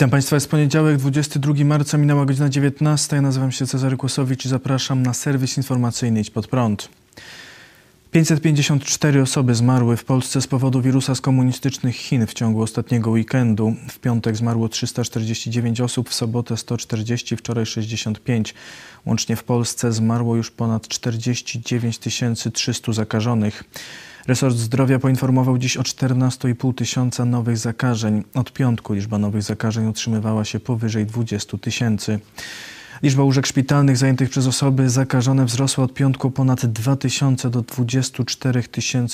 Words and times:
Witam 0.00 0.10
Państwa, 0.10 0.36
jest 0.36 0.50
poniedziałek, 0.50 0.96
22 0.96 1.64
marca, 1.64 1.98
minęła 1.98 2.24
godzina 2.24 2.48
19. 2.48 3.16
Ja 3.16 3.22
nazywam 3.22 3.52
się 3.52 3.66
Cezary 3.66 3.96
Kłosowicz 3.96 4.44
i 4.44 4.48
zapraszam 4.48 5.02
na 5.02 5.14
serwis 5.14 5.56
informacyjny 5.56 6.20
Idź 6.20 6.30
Pod 6.30 6.46
Prąd. 6.46 6.88
554 8.10 9.22
osoby 9.22 9.54
zmarły 9.54 9.96
w 9.96 10.04
Polsce 10.04 10.40
z 10.40 10.46
powodu 10.46 10.82
wirusa 10.82 11.14
z 11.14 11.20
komunistycznych 11.20 11.96
Chin 11.96 12.26
w 12.26 12.34
ciągu 12.34 12.62
ostatniego 12.62 13.10
weekendu. 13.10 13.74
W 13.88 13.98
piątek 13.98 14.36
zmarło 14.36 14.68
349 14.68 15.80
osób, 15.80 16.08
w 16.08 16.14
sobotę 16.14 16.56
140, 16.56 17.36
wczoraj 17.36 17.66
65. 17.66 18.54
Łącznie 19.06 19.36
w 19.36 19.44
Polsce 19.44 19.92
zmarło 19.92 20.36
już 20.36 20.50
ponad 20.50 20.88
49 20.88 21.98
300 22.52 22.92
zakażonych. 22.92 23.64
Resort 24.30 24.56
Zdrowia 24.56 24.98
poinformował 24.98 25.58
dziś 25.58 25.76
o 25.76 25.82
14,5 25.82 26.74
tysiąca 26.74 27.24
nowych 27.24 27.58
zakażeń. 27.58 28.24
Od 28.34 28.52
piątku 28.52 28.92
liczba 28.92 29.18
nowych 29.18 29.42
zakażeń 29.42 29.86
utrzymywała 29.86 30.44
się 30.44 30.60
powyżej 30.60 31.06
20 31.06 31.58
tysięcy. 31.58 32.18
Liczba 33.02 33.22
łóżek 33.22 33.46
szpitalnych 33.46 33.96
zajętych 33.96 34.30
przez 34.30 34.46
osoby 34.46 34.90
zakażone 34.90 35.44
wzrosła 35.44 35.84
od 35.84 35.94
piątku 35.94 36.30
ponad 36.30 36.66
2000 36.66 37.50
do 37.50 37.62
24 37.62 38.62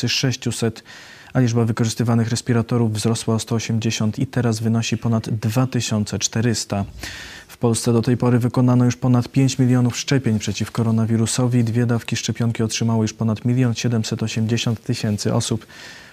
600, 0.09 0.85
a 1.33 1.41
liczba 1.41 1.65
wykorzystywanych 1.65 2.29
respiratorów 2.29 2.93
wzrosła 2.93 3.35
o 3.35 3.39
180 3.39 4.19
i 4.19 4.27
teraz 4.27 4.61
wynosi 4.61 4.99
ponad 4.99 5.31
2400. 5.31 6.85
W 7.49 7.57
Polsce 7.57 7.93
do 7.93 8.03
tej 8.03 8.17
pory 8.17 8.39
wykonano 8.39 8.85
już 8.85 8.97
ponad 8.97 9.29
5 9.29 9.59
milionów 9.59 9.97
szczepień 9.97 10.39
przeciw 10.39 10.71
koronawirusowi. 10.71 11.65
Dwie 11.65 11.87
dawki 11.87 12.17
szczepionki 12.17 12.63
otrzymało 12.63 13.03
już 13.03 13.13
ponad 13.13 13.45
1 13.45 13.75
780 13.75 14.83
tysięcy 14.83 15.35
osób. 15.35 15.67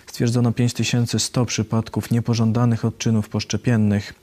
Stwierdzono 0.07 0.51
5100 0.51 1.45
przypadków 1.45 2.11
niepożądanych 2.11 2.85
odczynów 2.85 3.29
poszczepiennych. 3.29 4.13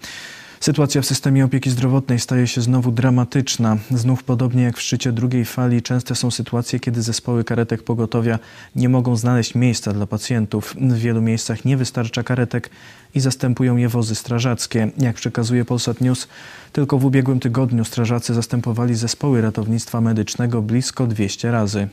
Sytuacja 0.63 1.03
w 1.03 1.07
systemie 1.07 1.45
opieki 1.45 1.71
zdrowotnej 1.71 2.19
staje 2.19 2.47
się 2.47 2.61
znowu 2.61 2.93
dramatyczna. 2.93 3.77
Znów 3.91 4.25
podobnie 4.25 4.63
jak 4.63 4.77
w 4.77 4.83
szczycie 4.83 5.13
drugiej 5.13 5.45
fali, 5.45 5.83
częste 5.83 6.15
są 6.15 6.31
sytuacje, 6.31 6.81
kiedy 6.81 7.03
zespoły 7.03 7.45
karetek 7.45 7.83
pogotowia 7.83 8.39
nie 8.77 8.89
mogą 8.89 9.17
znaleźć 9.17 9.55
miejsca 9.55 9.93
dla 9.93 10.07
pacjentów. 10.07 10.75
W 10.81 10.99
wielu 10.99 11.23
miejscach 11.23 11.65
nie 11.65 11.77
wystarcza 11.77 12.23
karetek 12.23 12.71
i 13.15 13.21
zastępują 13.21 13.77
je 13.77 13.89
wozy 13.89 14.15
strażackie. 14.15 14.91
Jak 14.99 15.17
przekazuje 15.17 15.65
Polsat 15.65 16.01
News, 16.01 16.29
tylko 16.73 16.99
w 16.99 17.05
ubiegłym 17.05 17.41
tygodniu 17.41 17.85
strażacy 17.85 18.35
zastępowali 18.35 18.95
zespoły 18.95 19.41
ratownictwa 19.41 20.01
medycznego 20.01 20.63
blisko 20.63 21.07
200 21.07 21.51
razy. 21.51 21.89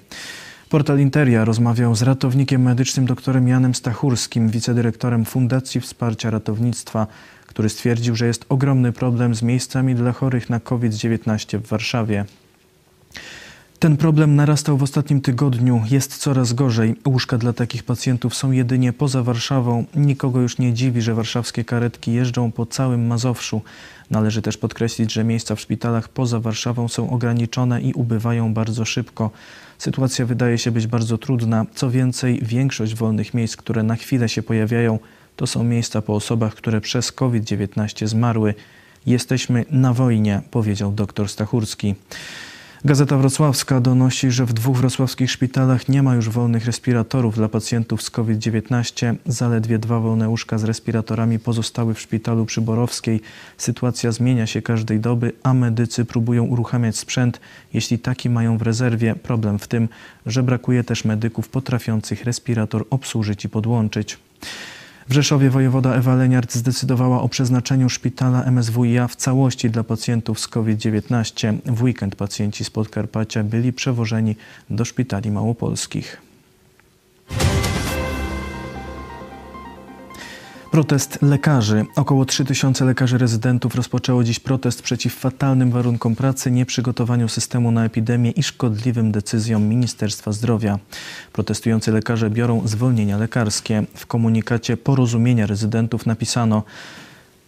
Portal 0.70 1.00
Interia 1.00 1.46
rozmawiał 1.46 1.96
z 1.96 2.02
ratownikiem 2.02 2.62
medycznym 2.62 3.06
dr 3.06 3.42
Janem 3.46 3.76
Stachurskim, 3.76 4.50
wicedyrektorem 4.50 5.26
Fundacji 5.26 5.82
Wsparcia 5.82 6.30
Ratownictwa 6.30 7.08
który 7.58 7.70
stwierdził, 7.70 8.16
że 8.16 8.28
jest 8.28 8.46
ogromny 8.50 8.92
problem 8.92 9.36
z 9.36 9.42
miejscami 9.42 9.96
dla 9.96 10.12
chorych 10.12 10.50
na 10.50 10.60
COVID-19 10.60 11.60
w 11.60 11.68
Warszawie. 11.68 12.26
Ten 13.80 13.98
problem 13.98 14.36
narastał 14.36 14.78
w 14.78 14.84
ostatnim 14.84 15.22
tygodniu. 15.22 15.82
Jest 15.90 16.18
coraz 16.18 16.54
gorzej. 16.54 16.96
Łóżka 17.08 17.38
dla 17.38 17.54
takich 17.54 17.84
pacjentów 17.84 18.36
są 18.36 18.52
jedynie 18.52 18.94
poza 18.94 19.24
Warszawą. 19.24 19.86
Nikogo 19.96 20.42
już 20.42 20.58
nie 20.58 20.74
dziwi, 20.74 21.02
że 21.02 21.14
warszawskie 21.14 21.64
karetki 21.64 22.14
jeżdżą 22.14 22.52
po 22.52 22.66
całym 22.66 23.08
Mazowszu. 23.08 23.62
Należy 24.12 24.42
też 24.42 24.58
podkreślić, 24.58 25.14
że 25.14 25.24
miejsca 25.24 25.56
w 25.56 25.62
szpitalach 25.62 26.10
poza 26.10 26.40
Warszawą 26.40 26.88
są 26.88 27.10
ograniczone 27.10 27.82
i 27.82 27.94
ubywają 27.94 28.54
bardzo 28.54 28.86
szybko. 28.86 29.32
Sytuacja 29.78 30.26
wydaje 30.26 30.58
się 30.58 30.72
być 30.72 30.88
bardzo 30.88 31.18
trudna. 31.18 31.66
Co 31.76 31.90
więcej, 31.92 32.40
większość 32.42 32.96
wolnych 32.96 33.34
miejsc, 33.34 33.56
które 33.56 33.84
na 33.84 33.96
chwilę 33.96 34.30
się 34.30 34.44
pojawiają, 34.44 35.00
to 35.38 35.48
są 35.48 35.64
miejsca 35.64 36.02
po 36.02 36.16
osobach, 36.16 36.56
które 36.56 36.82
przez 36.82 37.12
COVID-19 37.12 38.08
zmarły. 38.08 38.54
Jesteśmy 39.06 39.66
na 39.72 39.94
wojnie, 39.94 40.42
powiedział 40.52 40.92
dr 40.92 41.30
Stachurski. 41.30 41.96
Gazeta 42.86 43.18
Wrocławska 43.18 43.80
donosi, 43.80 44.32
że 44.32 44.46
w 44.46 44.54
dwóch 44.54 44.78
wrocławskich 44.78 45.32
szpitalach 45.32 45.90
nie 45.90 46.04
ma 46.04 46.16
już 46.16 46.30
wolnych 46.30 46.66
respiratorów 46.66 47.36
dla 47.36 47.50
pacjentów 47.50 48.02
z 48.02 48.10
COVID-19. 48.10 49.16
Zaledwie 49.26 49.80
dwa 49.80 50.00
wolne 50.00 50.30
łóżka 50.30 50.58
z 50.58 50.64
respiratorami 50.64 51.40
pozostały 51.40 51.94
w 51.94 52.00
szpitalu 52.02 52.46
przy 52.46 52.62
Borowskiej. 52.62 53.22
Sytuacja 53.58 54.12
zmienia 54.12 54.48
się 54.48 54.62
każdej 54.62 55.00
doby, 55.00 55.34
a 55.44 55.54
medycy 55.54 56.06
próbują 56.06 56.44
uruchamiać 56.44 56.98
sprzęt, 56.98 57.40
jeśli 57.74 58.00
taki 58.00 58.30
mają 58.30 58.58
w 58.58 58.62
rezerwie. 58.62 59.16
Problem 59.16 59.60
w 59.60 59.68
tym, 59.68 59.90
że 60.26 60.44
brakuje 60.44 60.84
też 60.84 61.06
medyków 61.06 61.50
potrafiących 61.50 62.24
respirator 62.24 62.86
obsłużyć 62.90 63.46
i 63.46 63.50
podłączyć. 63.50 64.18
W 65.10 65.14
Rzeszowie 65.14 65.50
wojewoda 65.50 65.96
Ewa 65.96 66.16
Leniart 66.16 66.54
zdecydowała 66.54 67.22
o 67.22 67.30
przeznaczeniu 67.30 67.90
szpitala 67.90 68.52
MSWiA 68.52 69.08
w 69.08 69.16
całości 69.16 69.70
dla 69.70 69.84
pacjentów 69.84 70.40
z 70.40 70.48
COVID-19. 70.48 71.58
W 71.66 71.84
weekend 71.84 72.16
pacjenci 72.16 72.64
z 72.64 72.70
Podkarpacia 72.70 73.44
byli 73.44 73.74
przewożeni 73.74 74.36
do 74.70 74.86
szpitali 74.86 75.32
małopolskich. 75.32 76.27
Protest 80.72 81.22
lekarzy. 81.22 81.86
Około 81.96 82.26
3000 82.26 82.86
lekarzy 82.86 83.18
rezydentów 83.18 83.76
rozpoczęło 83.76 84.24
dziś 84.24 84.40
protest 84.40 84.82
przeciw 84.82 85.16
fatalnym 85.16 85.72
warunkom 85.72 86.16
pracy, 86.16 86.52
nieprzygotowaniu 86.52 87.30
systemu 87.30 87.72
na 87.72 87.86
epidemię 87.86 88.32
i 88.32 88.44
szkodliwym 88.44 89.12
decyzjom 89.12 89.64
Ministerstwa 89.64 90.32
Zdrowia. 90.32 90.80
Protestujący 91.34 91.92
lekarze 91.92 92.30
biorą 92.30 92.62
zwolnienia 92.66 93.18
lekarskie. 93.18 93.84
W 93.96 94.06
komunikacie 94.06 94.78
porozumienia 94.78 95.48
rezydentów 95.48 96.06
napisano 96.06 96.64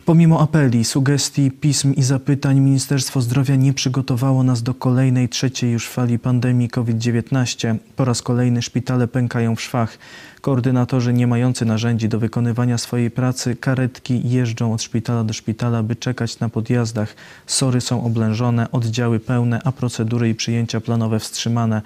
Pomimo 0.05 0.41
apeli, 0.41 0.85
sugestii, 0.85 1.51
pism 1.51 1.93
i 1.93 2.03
zapytań 2.03 2.59
Ministerstwo 2.59 3.21
Zdrowia 3.21 3.55
nie 3.55 3.73
przygotowało 3.73 4.43
nas 4.43 4.63
do 4.63 4.73
kolejnej, 4.73 5.29
trzeciej 5.29 5.71
już 5.71 5.87
fali 5.87 6.19
pandemii 6.19 6.69
COVID-19. 6.69 7.75
Po 7.95 8.05
raz 8.05 8.21
kolejny 8.21 8.61
szpitale 8.61 9.07
pękają 9.07 9.55
w 9.55 9.61
szwach. 9.61 9.97
Koordynatorzy 10.41 11.13
nie 11.13 11.27
mający 11.27 11.65
narzędzi 11.65 12.09
do 12.09 12.19
wykonywania 12.19 12.77
swojej 12.77 13.11
pracy, 13.11 13.55
karetki 13.55 14.29
jeżdżą 14.29 14.73
od 14.73 14.83
szpitala 14.83 15.23
do 15.23 15.33
szpitala, 15.33 15.83
by 15.83 15.95
czekać 15.95 16.39
na 16.39 16.49
podjazdach. 16.49 17.15
Sory 17.47 17.81
są 17.81 18.03
oblężone, 18.03 18.71
oddziały 18.71 19.19
pełne, 19.19 19.61
a 19.63 19.71
procedury 19.71 20.29
i 20.29 20.35
przyjęcia 20.35 20.81
planowe 20.81 21.19
wstrzymane. 21.19 21.81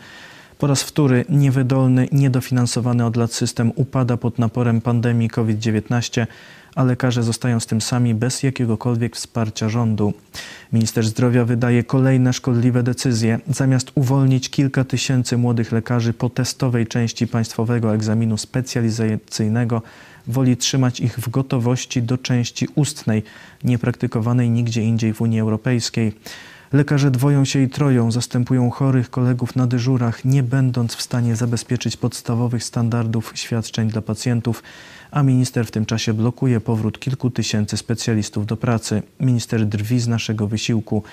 Po 0.57 0.67
raz 0.67 0.83
wtóry 0.83 1.25
niewydolny, 1.29 2.07
niedofinansowany 2.11 3.05
od 3.05 3.15
lat 3.15 3.33
system 3.33 3.71
upada 3.75 4.17
pod 4.17 4.39
naporem 4.39 4.81
pandemii 4.81 5.29
COVID-19 5.29 6.27
a 6.75 6.83
lekarze 6.83 7.23
zostają 7.23 7.59
z 7.59 7.65
tym 7.65 7.81
sami 7.81 8.15
bez 8.15 8.43
jakiegokolwiek 8.43 9.15
wsparcia 9.15 9.69
rządu. 9.69 10.13
Minister 10.73 11.05
zdrowia 11.05 11.45
wydaje 11.45 11.83
kolejne 11.83 12.33
szkodliwe 12.33 12.83
decyzje. 12.83 13.39
Zamiast 13.47 13.91
uwolnić 13.95 14.49
kilka 14.49 14.83
tysięcy 14.83 15.37
młodych 15.37 15.71
lekarzy 15.71 16.13
po 16.13 16.29
testowej 16.29 16.87
części 16.87 17.27
państwowego 17.27 17.95
egzaminu 17.95 18.37
specjalizacyjnego, 18.37 19.81
woli 20.27 20.57
trzymać 20.57 20.99
ich 20.99 21.19
w 21.19 21.29
gotowości 21.29 22.01
do 22.01 22.17
części 22.17 22.67
ustnej, 22.75 23.23
niepraktykowanej 23.63 24.49
nigdzie 24.49 24.83
indziej 24.83 25.13
w 25.13 25.21
Unii 25.21 25.39
Europejskiej. 25.39 26.13
Lekarze 26.73 27.11
dwoją 27.11 27.45
się 27.45 27.59
i 27.59 27.69
troją, 27.69 28.11
zastępują 28.11 28.69
chorych 28.69 29.09
kolegów 29.09 29.55
na 29.55 29.67
dyżurach, 29.67 30.25
nie 30.25 30.43
będąc 30.43 30.95
w 30.95 31.01
stanie 31.01 31.35
zabezpieczyć 31.35 31.97
podstawowych 31.97 32.63
standardów 32.63 33.31
świadczeń 33.35 33.89
dla 33.89 34.01
pacjentów 34.01 34.63
a 35.13 35.23
minister 35.23 35.65
w 35.65 35.71
tym 35.71 35.85
czasie 35.85 36.13
blokuje 36.13 36.61
powrót 36.61 36.99
kilku 36.99 37.29
tysięcy 37.29 37.77
specjalistów 37.77 38.45
do 38.45 38.57
pracy. 38.57 39.01
Minister 39.19 39.65
drwi 39.65 39.99
z 39.99 40.07
naszego 40.07 40.47
wysiłku. 40.47 41.03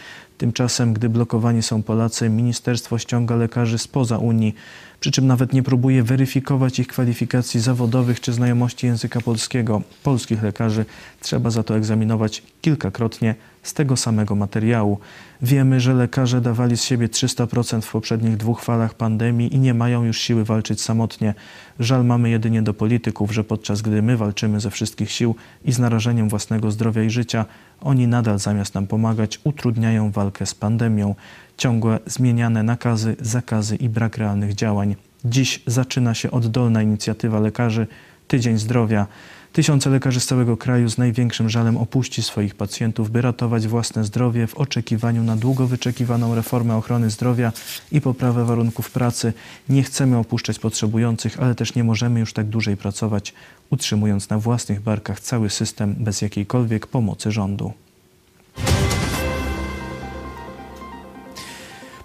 Tymczasem, 0.40 0.92
gdy 0.92 1.08
blokowani 1.08 1.62
są 1.62 1.82
Polacy, 1.82 2.28
ministerstwo 2.28 2.98
ściąga 2.98 3.36
lekarzy 3.36 3.78
spoza 3.78 4.18
Unii, 4.18 4.54
przy 5.00 5.10
czym 5.10 5.26
nawet 5.26 5.52
nie 5.52 5.62
próbuje 5.62 6.02
weryfikować 6.02 6.78
ich 6.78 6.86
kwalifikacji 6.86 7.60
zawodowych 7.60 8.20
czy 8.20 8.32
znajomości 8.32 8.86
języka 8.86 9.20
polskiego. 9.20 9.82
Polskich 10.02 10.42
lekarzy 10.42 10.84
trzeba 11.20 11.50
za 11.50 11.62
to 11.62 11.76
egzaminować 11.76 12.42
kilkakrotnie 12.60 13.34
z 13.62 13.74
tego 13.74 13.96
samego 13.96 14.34
materiału. 14.34 14.98
Wiemy, 15.42 15.80
że 15.80 15.94
lekarze 15.94 16.40
dawali 16.40 16.76
z 16.76 16.82
siebie 16.82 17.08
300% 17.08 17.80
w 17.80 17.92
poprzednich 17.92 18.36
dwóch 18.36 18.62
falach 18.62 18.94
pandemii 18.94 19.54
i 19.54 19.58
nie 19.58 19.74
mają 19.74 20.04
już 20.04 20.18
siły 20.18 20.44
walczyć 20.44 20.80
samotnie. 20.80 21.34
Żal 21.80 22.04
mamy 22.04 22.30
jedynie 22.30 22.62
do 22.62 22.74
polityków, 22.74 23.32
że 23.32 23.44
podczas 23.44 23.82
gdy 23.82 24.02
my 24.02 24.16
walczymy 24.16 24.60
ze 24.60 24.70
wszystkich 24.70 25.10
sił 25.10 25.34
i 25.64 25.72
z 25.72 25.78
narażeniem 25.78 26.28
własnego 26.28 26.70
zdrowia 26.70 27.02
i 27.02 27.10
życia, 27.10 27.44
oni 27.80 28.06
nadal 28.06 28.38
zamiast 28.38 28.74
nam 28.74 28.86
pomagać 28.86 29.40
utrudniają 29.44 30.10
walkę 30.10 30.46
z 30.46 30.54
pandemią. 30.54 31.14
Ciągłe 31.56 31.98
zmieniane 32.06 32.62
nakazy, 32.62 33.16
zakazy 33.20 33.76
i 33.76 33.88
brak 33.88 34.16
realnych 34.16 34.54
działań. 34.54 34.96
Dziś 35.24 35.62
zaczyna 35.66 36.14
się 36.14 36.30
oddolna 36.30 36.82
inicjatywa 36.82 37.40
lekarzy 37.40 37.86
Tydzień 38.28 38.58
Zdrowia. 38.58 39.06
Tysiące 39.52 39.90
lekarzy 39.90 40.20
z 40.20 40.26
całego 40.26 40.56
kraju 40.56 40.88
z 40.88 40.98
największym 40.98 41.48
żalem 41.48 41.76
opuści 41.76 42.22
swoich 42.22 42.54
pacjentów, 42.54 43.10
by 43.10 43.22
ratować 43.22 43.68
własne 43.68 44.04
zdrowie 44.04 44.46
w 44.46 44.54
oczekiwaniu 44.54 45.22
na 45.22 45.36
długo 45.36 45.66
wyczekiwaną 45.66 46.34
reformę 46.34 46.76
ochrony 46.76 47.10
zdrowia 47.10 47.52
i 47.92 48.00
poprawę 48.00 48.44
warunków 48.44 48.90
pracy. 48.90 49.32
Nie 49.68 49.82
chcemy 49.82 50.16
opuszczać 50.18 50.58
potrzebujących, 50.58 51.40
ale 51.40 51.54
też 51.54 51.74
nie 51.74 51.84
możemy 51.84 52.20
już 52.20 52.32
tak 52.32 52.46
dłużej 52.46 52.76
pracować, 52.76 53.34
utrzymując 53.70 54.30
na 54.30 54.38
własnych 54.38 54.80
barkach 54.80 55.20
cały 55.20 55.50
system 55.50 55.94
bez 55.98 56.22
jakiejkolwiek 56.22 56.86
pomocy 56.86 57.32
rządu. 57.32 57.72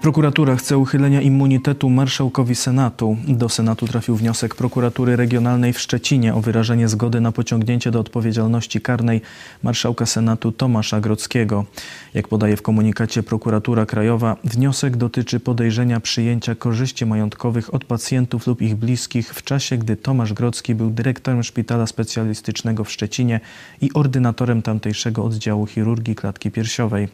Prokuratura 0.05 0.55
chce 0.55 0.77
uchylenia 0.77 1.21
immunitetu 1.21 1.89
marszałkowi 1.89 2.55
Senatu. 2.55 3.17
Do 3.27 3.49
Senatu 3.49 3.87
trafił 3.87 4.15
wniosek 4.15 4.55
prokuratury 4.55 5.15
regionalnej 5.15 5.73
w 5.73 5.79
Szczecinie 5.79 6.35
o 6.35 6.41
wyrażenie 6.41 6.87
zgody 6.87 7.21
na 7.21 7.31
pociągnięcie 7.31 7.91
do 7.91 7.99
odpowiedzialności 7.99 8.81
karnej 8.81 9.21
marszałka 9.63 10.05
Senatu 10.05 10.51
Tomasza 10.51 11.01
Grodzkiego. 11.01 11.65
Jak 12.13 12.27
podaje 12.27 12.57
w 12.57 12.61
komunikacie 12.61 13.23
prokuratura 13.23 13.85
krajowa, 13.85 14.37
wniosek 14.43 14.97
dotyczy 14.97 15.39
podejrzenia 15.39 15.99
przyjęcia 15.99 16.55
korzyści 16.55 17.05
majątkowych 17.05 17.73
od 17.73 17.85
pacjentów 17.85 18.47
lub 18.47 18.61
ich 18.61 18.75
bliskich 18.75 19.33
w 19.33 19.43
czasie, 19.43 19.77
gdy 19.77 19.95
Tomasz 19.95 20.33
Grodzki 20.33 20.75
był 20.75 20.89
dyrektorem 20.89 21.43
szpitala 21.43 21.87
specjalistycznego 21.87 22.83
w 22.83 22.91
Szczecinie 22.91 23.39
i 23.81 23.93
ordynatorem 23.93 24.61
tamtejszego 24.61 25.23
oddziału 25.23 25.65
chirurgii 25.67 26.15
klatki 26.15 26.51
piersiowej. 26.51 27.07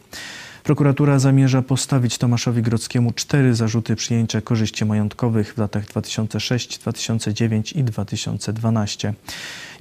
Prokuratura 0.63 1.19
zamierza 1.19 1.62
postawić 1.62 2.18
Tomaszowi 2.18 2.62
Grodzkiemu 2.62 3.13
cztery 3.13 3.56
zarzuty 3.56 3.96
przyjęcia 3.96 4.42
korzyści 4.42 4.86
majątkowych 4.86 5.54
w 5.54 5.58
latach 5.58 5.86
2006, 5.86 6.78
2009 6.78 7.74
i 7.74 7.84
2012. 7.84 9.13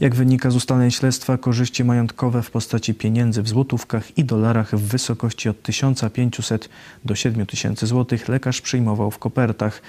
Jak 0.01 0.15
wynika 0.15 0.51
z 0.51 0.57
ustaleń 0.57 0.91
śledztwa, 0.91 1.39
korzyści 1.39 1.85
majątkowe 1.85 2.43
w 2.43 2.51
postaci 2.51 2.95
pieniędzy 2.95 3.43
w 3.43 3.49
złotówkach 3.49 4.19
i 4.19 4.25
dolarach 4.25 4.77
w 4.77 4.83
wysokości 4.89 5.49
od 5.49 5.63
1500 5.63 6.69
do 7.05 7.15
7000 7.15 7.87
zł 7.87 8.19
lekarz 8.29 8.61
przyjmował 8.61 9.11
w 9.11 9.19
kopertach. 9.19 9.83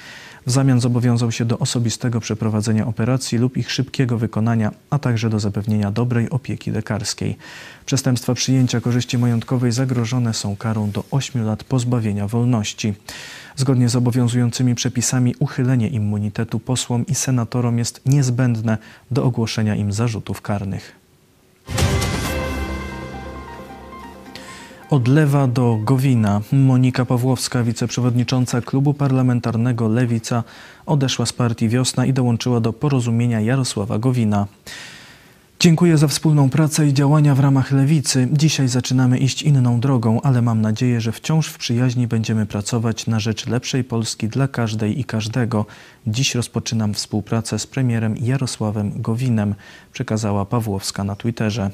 W 0.46 0.52
zamian 0.52 0.82
zobowiązał 0.82 1.32
się 1.32 1.46
do 1.46 1.60
osobistego 1.60 2.20
przeprowadzenia 2.20 2.88
operacji 2.88 3.38
lub 3.38 3.58
ich 3.58 3.72
szybkiego 3.72 4.18
wykonania, 4.18 4.72
a 4.90 5.00
także 5.00 5.30
do 5.30 5.40
zapewnienia 5.40 5.92
dobrej 5.92 6.30
opieki 6.30 6.72
lekarskiej. 6.72 7.38
Przestępstwa 7.92 8.34
przyjęcia 8.34 8.82
korzyści 8.82 9.18
majątkowej 9.18 9.72
zagrożone 9.72 10.34
są 10.34 10.56
karą 10.56 10.92
do 10.92 11.04
8 11.12 11.46
lat 11.46 11.64
pozbawienia 11.64 12.28
wolności. 12.28 12.94
Zgodnie 13.56 13.90
z 13.90 13.96
obowiązującymi 13.96 14.76
przepisami 14.76 15.36
uchylenie 15.40 15.88
immunitetu 15.88 16.60
posłom 16.60 17.06
i 17.06 17.16
senatorom 17.16 17.78
jest 17.78 18.02
niezbędne 18.06 18.78
do 19.12 19.24
ogłoszenia 19.24 19.76
im 19.76 19.92
zarzutów 19.92 20.42
karnych. 20.42 20.96
Od 24.90 25.08
Lewa 25.08 25.48
do 25.48 25.80
Gowina 25.84 26.42
Monika 26.52 27.06
Pawłowska, 27.06 27.64
wiceprzewodnicząca 27.64 28.62
klubu 28.62 28.94
parlamentarnego 28.94 29.88
Lewica, 29.88 30.44
odeszła 30.86 31.26
z 31.26 31.34
partii 31.34 31.70
Wiosna 31.70 32.06
i 32.06 32.14
dołączyła 32.14 32.60
do 32.60 32.74
porozumienia 32.74 33.42
Jarosława 33.42 34.00
Gowina. 34.00 34.48
Dziękuję 35.62 35.98
za 35.98 36.08
wspólną 36.08 36.50
pracę 36.50 36.88
i 36.88 36.94
działania 36.94 37.36
w 37.36 37.40
ramach 37.40 37.72
Lewicy. 37.72 38.28
Dzisiaj 38.32 38.68
zaczynamy 38.68 39.18
iść 39.18 39.44
inną 39.44 39.80
drogą, 39.80 40.22
ale 40.22 40.42
mam 40.42 40.62
nadzieję, 40.62 41.02
że 41.02 41.12
wciąż 41.12 41.48
w 41.48 41.58
przyjaźni 41.58 42.08
będziemy 42.08 42.46
pracować 42.46 43.08
na 43.08 43.20
rzecz 43.20 43.48
lepszej 43.48 43.84
Polski 43.84 44.28
dla 44.28 44.48
każdej 44.48 45.00
i 45.00 45.04
każdego. 45.04 45.66
Dziś 46.08 46.36
rozpoczynam 46.36 46.94
współpracę 46.94 47.60
z 47.60 47.68
premierem 47.68 48.18
Jarosławem 48.18 49.02
Gowinem, 49.02 49.56
przekazała 49.94 50.46
Pawłowska 50.46 51.04
na 51.04 51.16
Twitterze. 51.16 51.70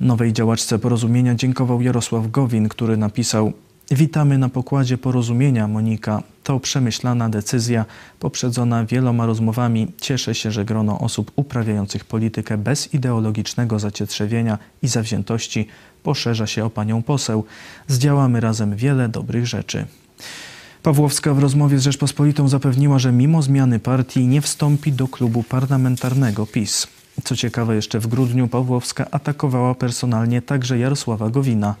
Nowej 0.00 0.32
działaczce 0.32 0.78
porozumienia 0.78 1.34
dziękował 1.34 1.82
Jarosław 1.82 2.30
Gowin, 2.30 2.68
który 2.68 2.96
napisał 2.96 3.52
Witamy 3.90 4.38
na 4.38 4.48
pokładzie 4.48 4.98
porozumienia, 4.98 5.68
Monika. 5.68 6.22
To 6.44 6.60
przemyślana 6.60 7.28
decyzja, 7.28 7.84
poprzedzona 8.20 8.84
wieloma 8.84 9.26
rozmowami. 9.26 9.92
Cieszę 10.00 10.34
się, 10.34 10.50
że 10.50 10.64
grono 10.64 10.98
osób 10.98 11.32
uprawiających 11.36 12.04
politykę 12.04 12.58
bez 12.58 12.94
ideologicznego 12.94 13.78
zacietrzewienia 13.78 14.58
i 14.82 14.88
zawziętości 14.88 15.68
poszerza 16.02 16.46
się 16.46 16.64
o 16.64 16.70
panią 16.70 17.02
poseł. 17.02 17.44
Zdziałamy 17.88 18.40
razem 18.40 18.76
wiele 18.76 19.08
dobrych 19.08 19.46
rzeczy. 19.46 19.86
Pawłowska 20.82 21.34
w 21.34 21.38
rozmowie 21.38 21.78
z 21.78 21.82
Rzeczpospolitą 21.82 22.48
zapewniła, 22.48 22.98
że 22.98 23.12
mimo 23.12 23.42
zmiany 23.42 23.78
partii 23.78 24.26
nie 24.26 24.40
wstąpi 24.40 24.92
do 24.92 25.08
klubu 25.08 25.42
parlamentarnego 25.42 26.46
PiS. 26.46 26.86
Co 27.24 27.36
ciekawe, 27.36 27.74
jeszcze 27.74 28.00
w 28.00 28.06
grudniu 28.06 28.48
Pawłowska 28.48 29.06
atakowała 29.10 29.74
personalnie 29.74 30.42
także 30.42 30.78
Jarosława 30.78 31.30
Gowina. 31.30 31.74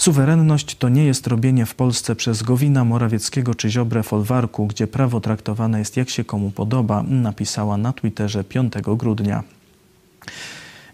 Suwerenność 0.00 0.74
to 0.74 0.88
nie 0.88 1.04
jest 1.04 1.26
robienie 1.26 1.66
w 1.66 1.74
Polsce 1.74 2.16
przez 2.16 2.42
Gowina, 2.42 2.84
Morawieckiego 2.84 3.54
czy 3.54 3.70
Ziobrę 3.70 4.02
folwarku, 4.02 4.66
gdzie 4.66 4.86
prawo 4.86 5.20
traktowane 5.20 5.78
jest 5.78 5.96
jak 5.96 6.10
się 6.10 6.24
komu 6.24 6.50
podoba, 6.50 7.02
napisała 7.02 7.76
na 7.76 7.92
Twitterze 7.92 8.44
5 8.44 8.72
grudnia. 8.96 9.42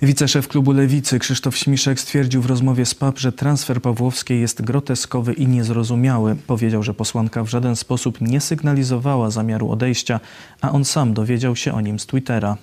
Wiceszef 0.03 0.49
klubu 0.49 0.73
Lewicy 0.73 1.19
Krzysztof 1.19 1.56
Śmiszek 1.56 2.00
stwierdził 2.00 2.43
w 2.43 2.47
rozmowie 2.47 2.87
z 2.87 2.94
PAP, 2.94 3.19
że 3.19 3.32
transfer 3.32 3.82
Pawłowskiej 3.82 4.41
jest 4.41 4.62
groteskowy 4.62 5.32
i 5.32 5.47
niezrozumiały. 5.47 6.37
Powiedział, 6.47 6.82
że 6.82 6.94
posłanka 6.94 7.44
w 7.44 7.49
żaden 7.49 7.76
sposób 7.76 8.20
nie 8.20 8.41
sygnalizowała 8.41 9.31
zamiaru 9.31 9.70
odejścia, 9.70 10.20
a 10.61 10.73
on 10.73 10.85
sam 10.85 11.14
dowiedział 11.14 11.56
się 11.56 11.73
o 11.73 11.81
nim 11.81 11.99
z 11.99 12.06
Twittera. 12.06 12.56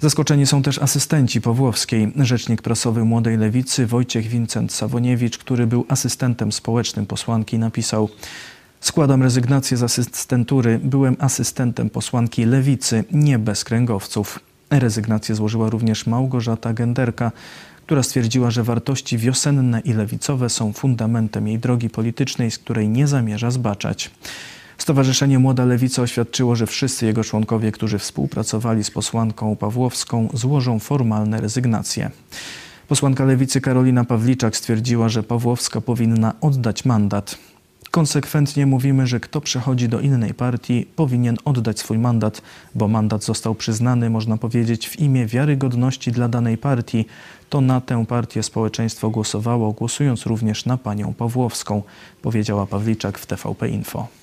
Zaskoczeni 0.00 0.46
są 0.46 0.62
też 0.62 0.78
asystenci 0.78 1.40
Pawłowskiej. 1.40 2.12
Rzecznik 2.16 2.62
prasowy 2.62 3.04
Młodej 3.04 3.36
Lewicy 3.36 3.86
Wojciech 3.86 4.26
Wincent 4.26 4.72
Sawoniewicz, 4.72 5.38
który 5.38 5.66
był 5.66 5.86
asystentem 5.88 6.52
społecznym 6.52 7.06
posłanki, 7.06 7.58
napisał 7.58 8.08
Składam 8.80 9.22
rezygnację 9.22 9.76
z 9.76 9.82
asystentury. 9.82 10.80
Byłem 10.84 11.16
asystentem 11.18 11.90
posłanki 11.90 12.44
Lewicy, 12.44 13.04
nie 13.12 13.38
bez 13.38 13.64
kręgowców. 13.64 14.40
Rezygnację 14.70 15.34
złożyła 15.34 15.70
również 15.70 16.06
Małgorzata 16.06 16.72
Genderka, 16.72 17.32
która 17.86 18.02
stwierdziła, 18.02 18.50
że 18.50 18.62
wartości 18.62 19.18
wiosenne 19.18 19.80
i 19.80 19.92
lewicowe 19.92 20.48
są 20.48 20.72
fundamentem 20.72 21.48
jej 21.48 21.58
drogi 21.58 21.90
politycznej, 21.90 22.50
z 22.50 22.58
której 22.58 22.88
nie 22.88 23.06
zamierza 23.06 23.50
zbaczać. 23.50 24.10
Stowarzyszenie 24.80 25.38
Młoda 25.38 25.64
Lewica 25.64 26.02
oświadczyło, 26.02 26.56
że 26.56 26.66
wszyscy 26.66 27.06
jego 27.06 27.24
członkowie, 27.24 27.72
którzy 27.72 27.98
współpracowali 27.98 28.84
z 28.84 28.90
posłanką 28.90 29.56
Pawłowską, 29.56 30.28
złożą 30.34 30.78
formalne 30.78 31.40
rezygnacje. 31.40 32.10
Posłanka 32.88 33.24
Lewicy 33.24 33.60
Karolina 33.60 34.04
Pawliczak 34.04 34.56
stwierdziła, 34.56 35.08
że 35.08 35.22
Pawłowska 35.22 35.80
powinna 35.80 36.34
oddać 36.40 36.84
mandat. 36.84 37.38
Konsekwentnie 37.90 38.66
mówimy, 38.66 39.06
że 39.06 39.20
kto 39.20 39.40
przechodzi 39.40 39.88
do 39.88 40.00
innej 40.00 40.34
partii, 40.34 40.86
powinien 40.96 41.36
oddać 41.44 41.78
swój 41.78 41.98
mandat, 41.98 42.42
bo 42.74 42.88
mandat 42.88 43.24
został 43.24 43.54
przyznany, 43.54 44.10
można 44.10 44.36
powiedzieć, 44.36 44.88
w 44.88 44.98
imię 44.98 45.26
wiarygodności 45.26 46.12
dla 46.12 46.28
danej 46.28 46.58
partii. 46.58 47.06
To 47.50 47.60
na 47.60 47.80
tę 47.80 48.06
partię 48.06 48.42
społeczeństwo 48.42 49.10
głosowało, 49.10 49.72
głosując 49.72 50.26
również 50.26 50.66
na 50.66 50.76
panią 50.76 51.14
Pawłowską, 51.14 51.82
powiedziała 52.22 52.66
Pawliczak 52.66 53.18
w 53.18 53.26
TVP 53.26 53.68
Info. 53.68 54.19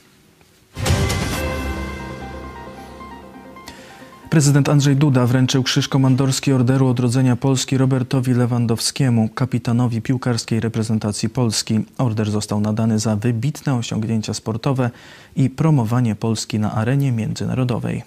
Prezydent 4.38 4.70
Andrzej 4.70 4.96
Duda 4.96 5.26
wręczył 5.26 5.64
Krzyż 5.64 5.88
Komandorski 5.88 6.54
Orderu 6.54 6.88
Odrodzenia 6.88 7.36
Polski 7.36 7.78
Robertowi 7.78 8.34
Lewandowskiemu, 8.34 9.30
kapitanowi 9.30 10.02
piłkarskiej 10.02 10.60
reprezentacji 10.60 11.30
Polski. 11.30 11.86
Order 11.98 12.32
został 12.32 12.62
nadany 12.62 13.00
za 13.00 13.16
wybitne 13.16 13.76
osiągnięcia 13.76 14.34
sportowe 14.34 14.90
i 15.36 15.50
promowanie 15.50 16.16
Polski 16.16 16.60
na 16.60 16.72
arenie 16.72 17.12
międzynarodowej. 17.12 18.04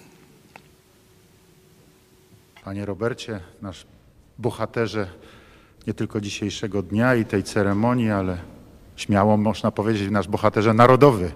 Panie 2.63 2.85
Robercie, 2.85 3.39
nasz 3.61 3.85
bohaterze 4.39 5.07
nie 5.87 5.93
tylko 5.93 6.21
dzisiejszego 6.21 6.83
dnia 6.83 7.15
i 7.15 7.25
tej 7.25 7.43
ceremonii, 7.43 8.11
ale 8.11 8.37
śmiało 8.95 9.37
można 9.37 9.71
powiedzieć 9.71 10.11
nasz 10.11 10.27
bohaterze 10.27 10.73
narodowy 10.73 11.31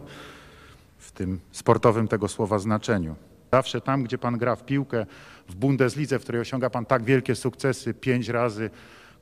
tym 1.16 1.40
sportowym 1.52 2.08
tego 2.08 2.28
słowa 2.28 2.60
znaczeniu. 2.60 3.16
Zawsze 3.52 3.82
tam, 3.82 4.04
gdzie 4.04 4.18
Pan 4.18 4.38
gra 4.38 4.56
w 4.56 4.66
piłkę, 4.66 5.06
w 5.50 5.56
Bundeslidze, 5.56 6.20
w 6.20 6.24
której 6.24 6.42
osiąga 6.42 6.70
Pan 6.70 6.86
tak 6.86 7.04
wielkie 7.04 7.36
sukcesy, 7.36 7.94
pięć 7.94 8.30
razy 8.30 8.70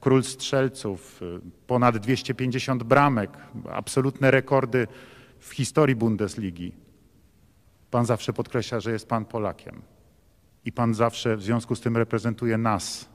król 0.04 0.24
strzelców, 0.24 1.22
y, 1.22 1.40
ponad 1.68 1.98
250 1.98 2.84
bramek, 2.84 3.30
absolutne 3.72 4.32
rekordy 4.32 4.88
w 5.40 5.54
historii 5.54 5.96
Bundesligi. 5.96 6.72
Pan 7.92 8.06
zawsze 8.06 8.34
podkreśla, 8.34 8.80
że 8.80 8.92
jest 8.92 9.08
Pan 9.08 9.26
Polakiem. 9.26 9.82
I 10.66 10.72
Pan 10.72 10.94
zawsze 10.94 11.38
w 11.38 11.44
związku 11.44 11.76
z 11.76 11.82
tym 11.82 11.98
reprezentuje 11.98 12.58
nas. 12.58 13.10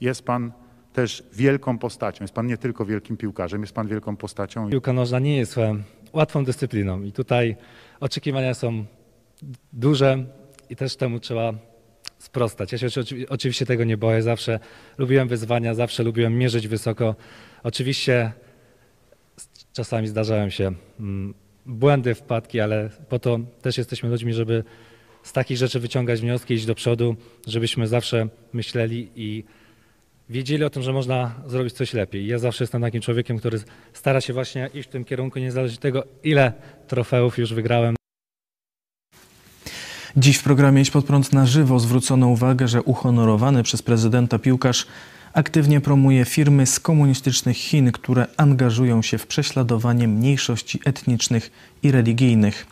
Jest 0.00 0.22
Pan 0.22 0.52
też 0.92 1.24
wielką 1.32 1.78
postacią. 1.78 2.24
Jest 2.24 2.34
Pan 2.34 2.46
nie 2.46 2.56
tylko 2.56 2.84
wielkim 2.84 3.16
piłkarzem, 3.16 3.60
jest 3.60 3.72
Pan 3.72 3.88
wielką 3.88 4.16
postacią. 4.16 4.70
Piłka 4.70 4.92
nożna 4.92 5.18
nie 5.18 5.36
jest 5.36 5.54
łatwą 6.16 6.44
dyscypliną 6.44 7.02
i 7.02 7.12
tutaj 7.12 7.56
oczekiwania 8.00 8.54
są 8.54 8.84
duże 9.72 10.24
i 10.70 10.76
też 10.76 10.96
temu 10.96 11.20
trzeba 11.20 11.54
sprostać. 12.18 12.72
Ja 12.72 12.78
się 12.78 13.00
oczywiście 13.28 13.66
tego 13.66 13.84
nie 13.84 13.96
boję, 13.96 14.22
zawsze 14.22 14.60
lubiłem 14.98 15.28
wyzwania, 15.28 15.74
zawsze 15.74 16.02
lubiłem 16.02 16.38
mierzyć 16.38 16.68
wysoko. 16.68 17.14
Oczywiście 17.62 18.32
czasami 19.72 20.08
zdarzają 20.08 20.50
się 20.50 20.72
mm, 21.00 21.34
błędy, 21.66 22.14
wpadki, 22.14 22.60
ale 22.60 22.90
po 23.08 23.18
to 23.18 23.38
też 23.62 23.78
jesteśmy 23.78 24.08
ludźmi, 24.08 24.32
żeby 24.32 24.64
z 25.22 25.32
takich 25.32 25.56
rzeczy 25.56 25.80
wyciągać 25.80 26.20
wnioski, 26.20 26.54
iść 26.54 26.66
do 26.66 26.74
przodu, 26.74 27.16
żebyśmy 27.46 27.86
zawsze 27.86 28.28
myśleli 28.52 29.10
i 29.16 29.44
wiedzieli 30.28 30.64
o 30.64 30.70
tym, 30.70 30.82
że 30.82 30.92
można 30.92 31.34
zrobić 31.46 31.74
coś 31.74 31.94
lepiej. 31.94 32.26
Ja 32.26 32.38
zawsze 32.38 32.64
jestem 32.64 32.82
takim 32.82 33.00
człowiekiem, 33.00 33.38
który 33.38 33.60
stara 33.92 34.20
się 34.20 34.32
właśnie 34.32 34.70
iść 34.74 34.88
w 34.88 34.92
tym 34.92 35.04
kierunku, 35.04 35.38
niezależnie 35.38 35.74
od 35.74 35.82
tego, 35.82 36.04
ile 36.24 36.52
trofeów 36.88 37.38
już 37.38 37.54
wygrałem. 37.54 37.96
Dziś 40.16 40.36
w 40.36 40.42
programie 40.42 40.82
Idź 40.82 40.90
pod 40.90 41.04
prąd 41.04 41.32
na 41.32 41.46
żywo 41.46 41.78
zwrócono 41.78 42.28
uwagę, 42.28 42.68
że 42.68 42.82
uhonorowany 42.82 43.62
przez 43.62 43.82
prezydenta 43.82 44.38
piłkarz 44.38 44.86
aktywnie 45.32 45.80
promuje 45.80 46.24
firmy 46.24 46.66
z 46.66 46.80
komunistycznych 46.80 47.56
Chin, 47.56 47.92
które 47.92 48.26
angażują 48.36 49.02
się 49.02 49.18
w 49.18 49.26
prześladowanie 49.26 50.08
mniejszości 50.08 50.80
etnicznych 50.84 51.50
i 51.82 51.90
religijnych. 51.90 52.66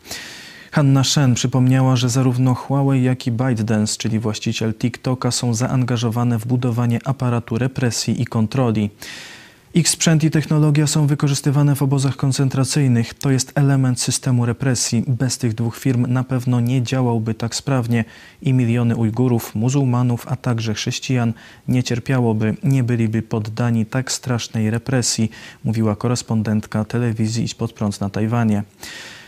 Hanna 0.75 1.03
Shen 1.03 1.33
przypomniała, 1.33 1.95
że 1.95 2.09
zarówno 2.09 2.55
Huawei, 2.55 3.03
jak 3.03 3.27
i 3.27 3.31
ByteDance, 3.31 3.97
czyli 3.97 4.19
właściciel 4.19 4.73
TikToka, 4.73 5.31
są 5.31 5.53
zaangażowane 5.53 6.39
w 6.39 6.47
budowanie 6.47 6.99
aparatu 7.05 7.57
represji 7.57 8.21
i 8.21 8.25
kontroli. 8.25 8.89
Ich 9.73 9.89
sprzęt 9.89 10.23
i 10.23 10.31
technologia 10.31 10.87
są 10.87 11.07
wykorzystywane 11.07 11.75
w 11.75 11.81
obozach 11.81 12.15
koncentracyjnych. 12.15 13.13
To 13.13 13.31
jest 13.31 13.51
element 13.55 14.01
systemu 14.01 14.45
represji. 14.45 15.03
Bez 15.07 15.37
tych 15.37 15.53
dwóch 15.53 15.77
firm 15.77 16.05
na 16.07 16.23
pewno 16.23 16.59
nie 16.59 16.83
działałby 16.83 17.33
tak 17.33 17.55
sprawnie 17.55 18.05
i 18.41 18.53
miliony 18.53 18.95
Ujgurów, 18.95 19.55
muzułmanów, 19.55 20.27
a 20.27 20.35
także 20.35 20.73
chrześcijan 20.73 21.33
nie 21.67 21.83
cierpiałoby, 21.83 22.55
nie 22.63 22.83
byliby 22.83 23.21
poddani 23.21 23.85
tak 23.85 24.11
strasznej 24.11 24.69
represji, 24.69 25.31
mówiła 25.63 25.95
korespondentka 25.95 26.85
telewizji 26.85 27.43
Idź 27.43 27.55
prąd 27.55 28.01
na 28.01 28.09
Tajwanie. 28.09 28.63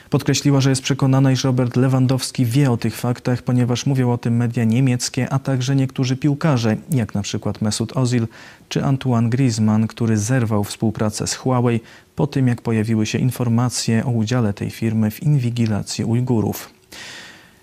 Podkreśliła, 0.10 0.62
że 0.62 0.70
jest 0.70 0.82
przekonana, 0.82 1.32
iż 1.32 1.44
Robert 1.44 1.76
Lewandowski 1.76 2.46
wie 2.46 2.72
o 2.72 2.78
tych 2.78 2.96
faktach, 2.96 3.42
ponieważ 3.42 3.86
mówią 3.86 4.12
o 4.12 4.18
tym 4.18 4.36
media 4.38 4.64
niemieckie, 4.64 5.30
a 5.30 5.40
także 5.40 5.76
niektórzy 5.76 6.18
piłkarze, 6.18 6.78
jak 6.90 7.16
na 7.16 7.22
przykład 7.22 7.62
Mesut 7.62 7.98
Ozil 7.98 8.28
czy 8.70 8.84
Antoine 8.84 9.30
Griezmann, 9.30 9.88
który 9.88 10.18
zerwał 10.18 10.64
współpracę 10.64 11.28
z 11.28 11.34
Huawei 11.36 11.80
po 12.16 12.28
tym, 12.28 12.48
jak 12.48 12.62
pojawiły 12.62 13.06
się 13.06 13.18
informacje 13.18 14.06
o 14.06 14.10
udziale 14.10 14.54
tej 14.54 14.70
firmy 14.70 15.12
w 15.12 15.24
inwigilacji 15.24 16.06
Ujgurów. 16.06 16.70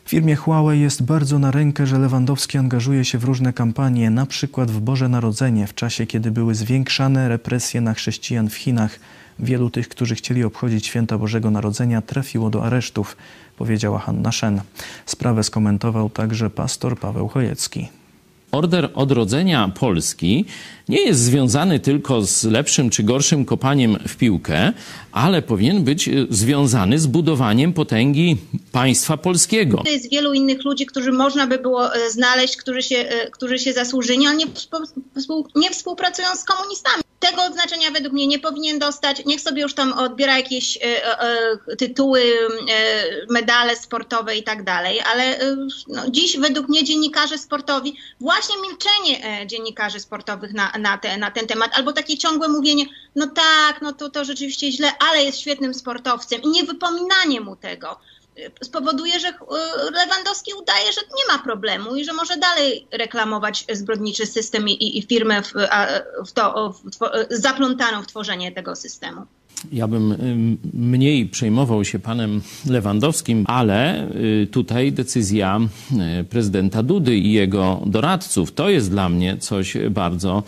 Firmie 0.07 0.37
Huawei 0.37 0.81
jest 0.81 1.03
bardzo 1.03 1.39
na 1.39 1.51
rękę, 1.51 1.87
że 1.87 1.99
Lewandowski 1.99 2.59
angażuje 2.59 3.05
się 3.05 3.19
w 3.19 3.25
różne 3.25 3.53
kampanie, 3.53 4.11
na 4.11 4.27
przykład 4.27 4.71
w 4.71 4.81
Boże 4.81 5.09
Narodzenie, 5.09 5.67
w 5.67 5.75
czasie 5.75 6.07
kiedy 6.07 6.31
były 6.31 6.55
zwiększane 6.55 7.29
represje 7.29 7.81
na 7.81 7.95
chrześcijan 7.95 8.49
w 8.49 8.55
Chinach. 8.55 9.01
Wielu 9.39 9.71
tych, 9.71 9.89
którzy 9.89 10.15
chcieli 10.15 10.45
obchodzić 10.45 10.87
święta 10.87 11.19
Bożego 11.19 11.51
Narodzenia, 11.51 12.03
trafiło 12.03 12.51
do 12.51 12.65
aresztów, 12.65 13.17
powiedziała 13.57 13.99
Hanna 13.99 14.33
Szen. 14.33 14.61
Sprawę 15.07 15.43
skomentował 15.43 16.11
także 16.11 16.51
pastor 16.51 16.99
Paweł 16.99 17.29
Chojecki. 17.29 17.89
Order 18.53 18.91
odrodzenia 18.95 19.69
Polski 19.69 20.45
nie 20.89 21.03
jest 21.03 21.21
związany 21.21 21.81
tylko 21.81 22.23
z 22.23 22.45
lepszym 22.45 22.91
czy 22.91 23.03
gorszym 23.03 23.45
kopaniem 23.45 23.99
w 24.09 24.17
piłkę, 24.17 24.73
ale 25.13 25.43
powinien 25.43 25.85
być 25.85 26.11
związany 26.31 26.99
z 26.99 27.07
budowaniem 27.07 27.73
potęgi 27.73 28.37
państwa 28.73 29.17
polskiego. 29.17 29.83
Jest 29.87 30.11
wielu 30.11 30.33
innych 30.33 30.65
ludzi, 30.65 30.87
którzy 30.87 31.13
można 31.13 31.47
by 31.47 31.59
było 31.59 31.95
e, 31.95 32.11
znaleźć, 32.11 32.57
którzy 32.57 32.83
się, 32.83 32.97
e, 32.97 33.31
którzy 33.31 33.59
się 33.59 33.73
zasłużyli, 33.73 34.27
ale 34.27 34.37
nie, 34.37 34.47
nie 35.55 35.71
współpracują 35.71 36.29
z 36.37 36.45
komunistami 36.45 37.05
tego 37.29 37.43
odznaczenia 37.43 37.91
według 37.91 38.13
mnie 38.13 38.27
nie 38.27 38.39
powinien 38.39 38.79
dostać. 38.79 39.25
Niech 39.27 39.41
sobie 39.41 39.63
już 39.63 39.75
tam 39.75 39.93
odbiera 39.93 40.37
jakieś 40.37 40.79
tytuły, 41.79 42.23
medale 43.31 43.77
sportowe 43.77 44.37
i 44.37 44.43
tak 44.43 44.65
dalej, 44.65 45.01
ale 45.13 45.39
no, 45.89 46.11
dziś 46.11 46.37
według 46.39 46.69
mnie 46.69 46.85
dziennikarze 46.85 47.39
sportowi, 47.39 47.97
właśnie 48.21 48.55
milczenie 48.63 49.43
e, 49.43 49.47
dziennikarzy 49.47 50.01
sportowych 50.01 50.53
na, 50.53 50.73
na, 50.79 50.99
te, 50.99 51.17
na 51.17 51.31
ten 51.31 51.47
temat, 51.47 51.71
albo 51.75 51.93
takie 51.93 52.19
ciągłe 52.19 52.49
mówienie, 52.49 52.85
no 53.17 53.27
tak, 53.27 53.83
no 53.83 53.93
to, 53.93 54.11
to 54.11 54.25
rzeczywiście 54.25 54.73
źle, 54.73 54.93
ale 54.99 55.25
jest 55.25 55.41
świetnym 55.41 55.75
sportowcem 55.75 56.43
i 56.43 56.49
nie 56.49 56.65
wypominanie 56.65 57.41
mu 57.41 57.57
tego 57.57 57.99
spowoduje, 58.65 59.21
że 59.21 59.29
e, 59.29 59.35
Lewandowski 59.91 60.53
udaje, 60.55 60.93
że 60.93 61.01
nie 61.01 61.35
ma 61.35 61.43
problemu 61.43 61.97
i 61.97 62.05
że 62.05 62.13
może 62.13 62.37
dalej 62.37 62.87
reklamować 62.91 63.65
zbrodniczy 63.73 64.27
system 64.27 64.69
i, 64.69 64.99
i 64.99 65.03
firmę 65.03 65.43
w, 65.43 65.53
w 66.27 66.33
to, 66.33 66.75
w, 66.85 67.27
zaplątaną 67.31 68.03
w 68.03 68.07
tworzenie 68.07 68.53
tego 68.53 68.77
systemu. 68.77 69.27
Ja 69.73 69.89
bym 69.89 70.17
mniej 70.75 71.27
przejmował 71.27 71.85
się 71.85 71.99
panem 71.99 72.41
Lewandowskim, 72.67 73.45
ale 73.47 74.11
y, 74.11 74.47
tutaj 74.51 74.93
decyzja 74.93 75.61
y, 76.21 76.25
prezydenta 76.25 76.83
Dudy 76.83 77.17
i 77.17 77.33
jego 77.33 77.81
doradców. 77.87 78.53
To 78.53 78.71
jest 78.71 78.91
dla 78.91 79.09
mnie 79.09 79.37
coś 79.37 79.77
bardzo, 79.91 80.43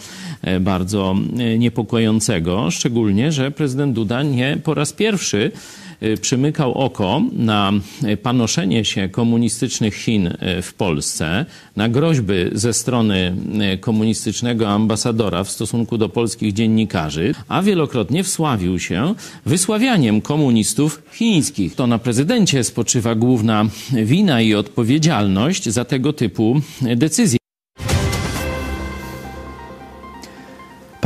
bardzo 0.61 1.17
niepokojącego, 1.59 2.71
szczególnie, 2.71 3.33
że 3.33 3.51
prezydent 3.51 3.95
Duda 3.95 4.23
nie 4.23 4.59
po 4.65 4.75
raz 4.75 4.93
pierwszy 4.93 5.37
Y, 5.47 5.86
przymykał 6.21 6.75
oko 6.75 7.23
na 7.33 7.73
panoszenie 8.23 8.85
się 8.85 9.09
komunistycznych 9.09 9.95
Chin 9.95 10.27
y, 10.27 10.63
w 10.63 10.75
Polsce, 10.75 11.47
na 11.77 11.89
groźby 11.89 12.35
ze 12.53 12.73
strony 12.73 13.37
y, 13.75 13.79
komunistycznego 13.79 14.69
ambasadora 14.69 15.45
w 15.45 15.51
stosunku 15.51 15.99
do 15.99 16.09
polskich 16.09 16.53
dziennikarzy, 16.53 17.35
a 17.49 17.63
wielokrotnie 17.63 18.25
wsławił 18.25 18.79
się 18.79 19.15
wysławianiem 19.47 20.21
komunistów 20.21 21.03
chińskich. 21.13 21.75
To 21.75 21.87
na 21.87 21.99
prezydencie 21.99 22.65
spoczywa 22.65 23.15
główna 23.15 23.67
wina 23.93 24.41
i 24.41 24.55
odpowiedzialność 24.55 25.69
za 25.69 25.85
tego 25.85 26.13
typu 26.13 26.61
decyzje. 26.81 27.46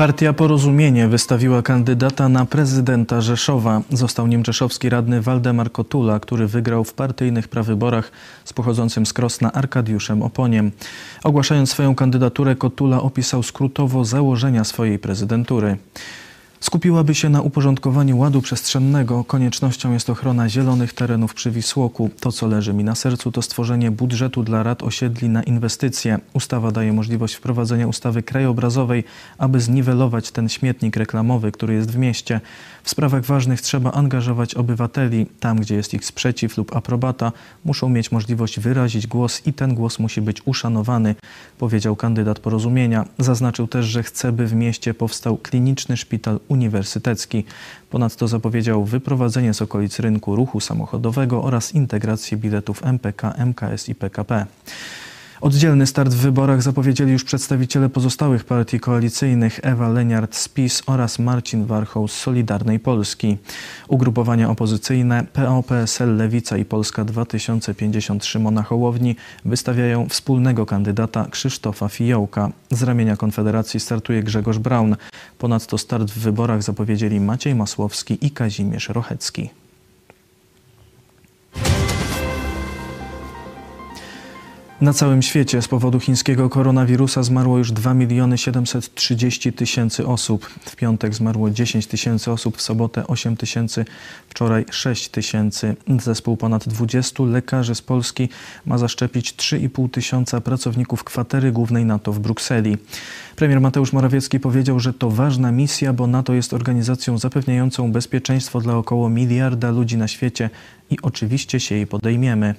Partia 0.01 0.33
Porozumienie 0.33 1.09
wystawiła 1.09 1.63
kandydata 1.63 2.29
na 2.29 2.47
prezydenta 2.47 3.21
Rzeszowa. 3.21 3.83
Został 3.91 4.27
nim 4.27 4.45
rzeszowski 4.45 4.89
radny 4.89 5.23
Waldemar 5.23 5.73
Kotula, 5.73 6.21
który 6.21 6.47
wygrał 6.47 6.85
w 6.85 6.95
partyjnych 6.95 7.49
prawyborach 7.49 8.13
z 8.45 8.53
pochodzącym 8.53 9.07
z 9.07 9.13
Krosna 9.13 9.53
Arkadiuszem 9.53 10.23
Oponiem. 10.23 10.71
Ogłaszając 11.25 11.71
swoją 11.71 11.95
kandydaturę, 11.95 12.57
Kotula 12.57 13.03
opisał 13.03 13.43
skrótowo 13.43 14.05
założenia 14.05 14.65
swojej 14.65 14.99
prezydentury. 14.99 15.77
Skupiłaby 16.61 17.15
się 17.15 17.29
na 17.29 17.43
uporządkowaniu 17.43 18.19
ładu 18.19 18.43
przestrzennego. 18.43 19.25
Koniecznością 19.25 19.93
jest 19.93 20.11
ochrona 20.11 20.49
zielonych 20.49 20.93
terenów 20.93 21.35
przy 21.35 21.51
Wisłoku. 21.51 22.11
To, 22.21 22.33
co 22.33 22.47
leży 22.47 22.73
mi 22.75 22.85
na 22.85 22.95
sercu, 22.95 23.33
to 23.33 23.43
stworzenie 23.43 23.91
budżetu 23.91 24.43
dla 24.43 24.63
rad 24.63 24.83
osiedli 24.83 25.29
na 25.29 25.43
inwestycje. 25.43 26.19
Ustawa 26.33 26.71
daje 26.71 26.93
możliwość 26.93 27.35
wprowadzenia 27.35 27.87
ustawy 27.87 28.23
krajobrazowej, 28.23 29.05
aby 29.39 29.61
zniwelować 29.61 30.31
ten 30.31 30.49
śmietnik 30.49 30.97
reklamowy, 30.97 31.53
który 31.53 31.75
jest 31.75 31.91
w 31.91 31.97
mieście. 31.97 32.41
W 32.83 32.91
sprawach 32.91 33.25
ważnych 33.25 33.61
trzeba 33.61 33.93
angażować 33.93 34.55
obywateli. 34.55 35.27
Tam, 35.41 35.61
gdzie 35.61 35.75
jest 35.75 35.95
ich 35.95 36.05
sprzeciw 36.05 36.57
lub 36.57 36.77
aprobata, 36.77 37.33
muszą 37.65 37.89
mieć 37.89 38.13
możliwość 38.13 38.61
wyrazić 38.61 39.07
głos 39.07 39.47
i 39.47 39.53
ten 39.53 39.75
głos 39.75 39.99
musi 39.99 40.21
być 40.21 40.43
uszanowany, 40.45 41.15
powiedział 41.59 41.97
kandydat 41.97 42.39
porozumienia. 42.39 43.05
Zaznaczył 43.19 43.67
też, 43.67 43.87
że 43.87 44.03
chce, 44.03 44.33
by 44.33 44.47
w 44.47 44.55
mieście 44.55 44.95
powstał 44.95 45.37
kliniczny 45.37 45.97
szpital 45.97 46.41
uniwersytecki. 46.51 47.45
Ponadto 47.91 48.29
zapowiedział 48.29 48.85
wyprowadzenie 48.85 49.55
z 49.55 49.63
okolic 49.63 49.99
rynku 49.99 50.37
ruchu 50.37 50.61
samochodowego 50.61 51.43
oraz 51.43 51.75
integrację 51.75 52.39
biletów 52.39 52.87
MPK, 52.87 53.35
MKS 53.39 53.89
i 53.89 53.95
PKP. 53.95 54.47
Oddzielny 55.41 55.87
start 55.87 56.13
w 56.13 56.17
wyborach 56.17 56.63
zapowiedzieli 56.63 57.13
już 57.13 57.25
przedstawiciele 57.25 57.89
pozostałych 57.89 58.45
partii 58.45 58.81
koalicyjnych 58.81 59.61
Ewa 59.63 59.89
Leniart 59.89 60.37
z 60.37 60.49
PiS 60.49 60.83
oraz 60.87 61.19
Marcin 61.19 61.67
Warchoł 61.67 62.09
z 62.09 62.13
Solidarnej 62.13 62.81
Polski. 62.81 63.37
Ugrupowania 63.89 64.51
opozycyjne 64.51 65.25
PO, 65.33 65.63
PSL, 65.63 66.17
Lewica 66.17 66.57
i 66.57 66.65
Polska 66.65 67.05
2050 67.05 68.25
Szymona 68.25 68.63
Hołowni 68.63 69.17
wystawiają 69.45 70.09
wspólnego 70.09 70.67
kandydata 70.67 71.27
Krzysztofa 71.31 71.89
Fiołka. 71.89 72.51
Z 72.71 72.83
ramienia 72.83 73.17
Konfederacji 73.17 73.81
startuje 73.81 74.23
Grzegorz 74.23 74.59
Braun. 74.59 74.97
Ponadto 75.39 75.79
start 75.79 76.11
w 76.11 76.19
wyborach 76.19 76.63
zapowiedzieli 76.63 77.21
Maciej 77.21 77.55
Masłowski 77.55 78.27
i 78.27 78.31
Kazimierz 78.31 78.89
Rochecki. 78.89 79.51
Na 84.81 84.93
całym 84.93 85.23
świecie 85.23 85.63
z 85.63 85.69
powodu 85.69 86.01
chińskiego 86.01 86.49
koronawirusa 86.49 87.23
zmarło 87.23 87.59
już 87.59 87.73
2 87.73 87.95
miliony 87.95 88.39
730 88.39 89.53
tysięcy 89.53 90.07
osób. 90.07 90.47
W 90.47 90.77
piątek 90.77 91.15
zmarło 91.15 91.51
10 91.51 91.87
tysięcy 91.87 92.31
osób, 92.31 92.57
w 92.57 92.63
sobotę 92.63 93.07
8 93.07 93.37
tysięcy, 93.37 93.85
wczoraj 94.29 94.65
6 94.71 95.09
tysięcy. 95.09 95.77
Zespół 96.03 96.37
ponad 96.37 96.69
20 96.69 97.25
lekarzy 97.25 97.75
z 97.75 97.83
Polski 97.83 98.29
ma 98.67 98.79
zaszczepić 98.79 99.35
3,5 99.35 99.91
tysiąca 99.91 100.41
pracowników 100.41 101.05
kwatery 101.05 101.53
głównej 101.53 101.85
NATO 101.85 102.13
w 102.13 102.19
Brukseli. 102.19 102.79
Premier 103.37 103.61
Mateusz 103.61 103.93
Morawiecki 103.93 104.41
powiedział, 104.41 104.81
że 104.81 104.93
to 104.93 105.11
ważna 105.11 105.53
misja, 105.53 105.93
bo 105.93 106.07
NATO 106.07 106.35
jest 106.35 106.55
organizacją 106.55 107.19
zapewniającą 107.19 107.93
bezpieczeństwo 107.93 108.61
dla 108.61 108.77
około 108.77 109.09
miliarda 109.09 109.71
ludzi 109.71 109.97
na 109.97 110.09
świecie 110.09 110.51
i 110.91 110.97
oczywiście 111.03 111.61
się 111.61 111.75
jej 111.75 111.87
podejmiemy. 111.87 112.55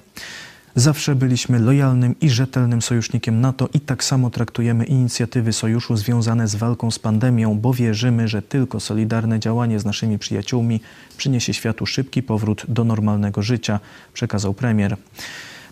Zawsze 0.75 1.15
byliśmy 1.15 1.59
lojalnym 1.59 2.15
i 2.21 2.29
rzetelnym 2.29 2.81
sojusznikiem 2.81 3.41
NATO 3.41 3.69
i 3.73 3.79
tak 3.79 4.03
samo 4.03 4.29
traktujemy 4.29 4.85
inicjatywy 4.85 5.53
sojuszu 5.53 5.97
związane 5.97 6.47
z 6.47 6.55
walką 6.55 6.91
z 6.91 6.99
pandemią, 6.99 7.59
bo 7.59 7.73
wierzymy, 7.73 8.27
że 8.27 8.41
tylko 8.41 8.79
solidarne 8.79 9.39
działanie 9.39 9.79
z 9.79 9.85
naszymi 9.85 10.19
przyjaciółmi 10.19 10.81
przyniesie 11.17 11.53
światu 11.53 11.85
szybki 11.85 12.23
powrót 12.23 12.65
do 12.67 12.83
normalnego 12.83 13.41
życia, 13.41 13.79
przekazał 14.13 14.53
premier. 14.53 14.97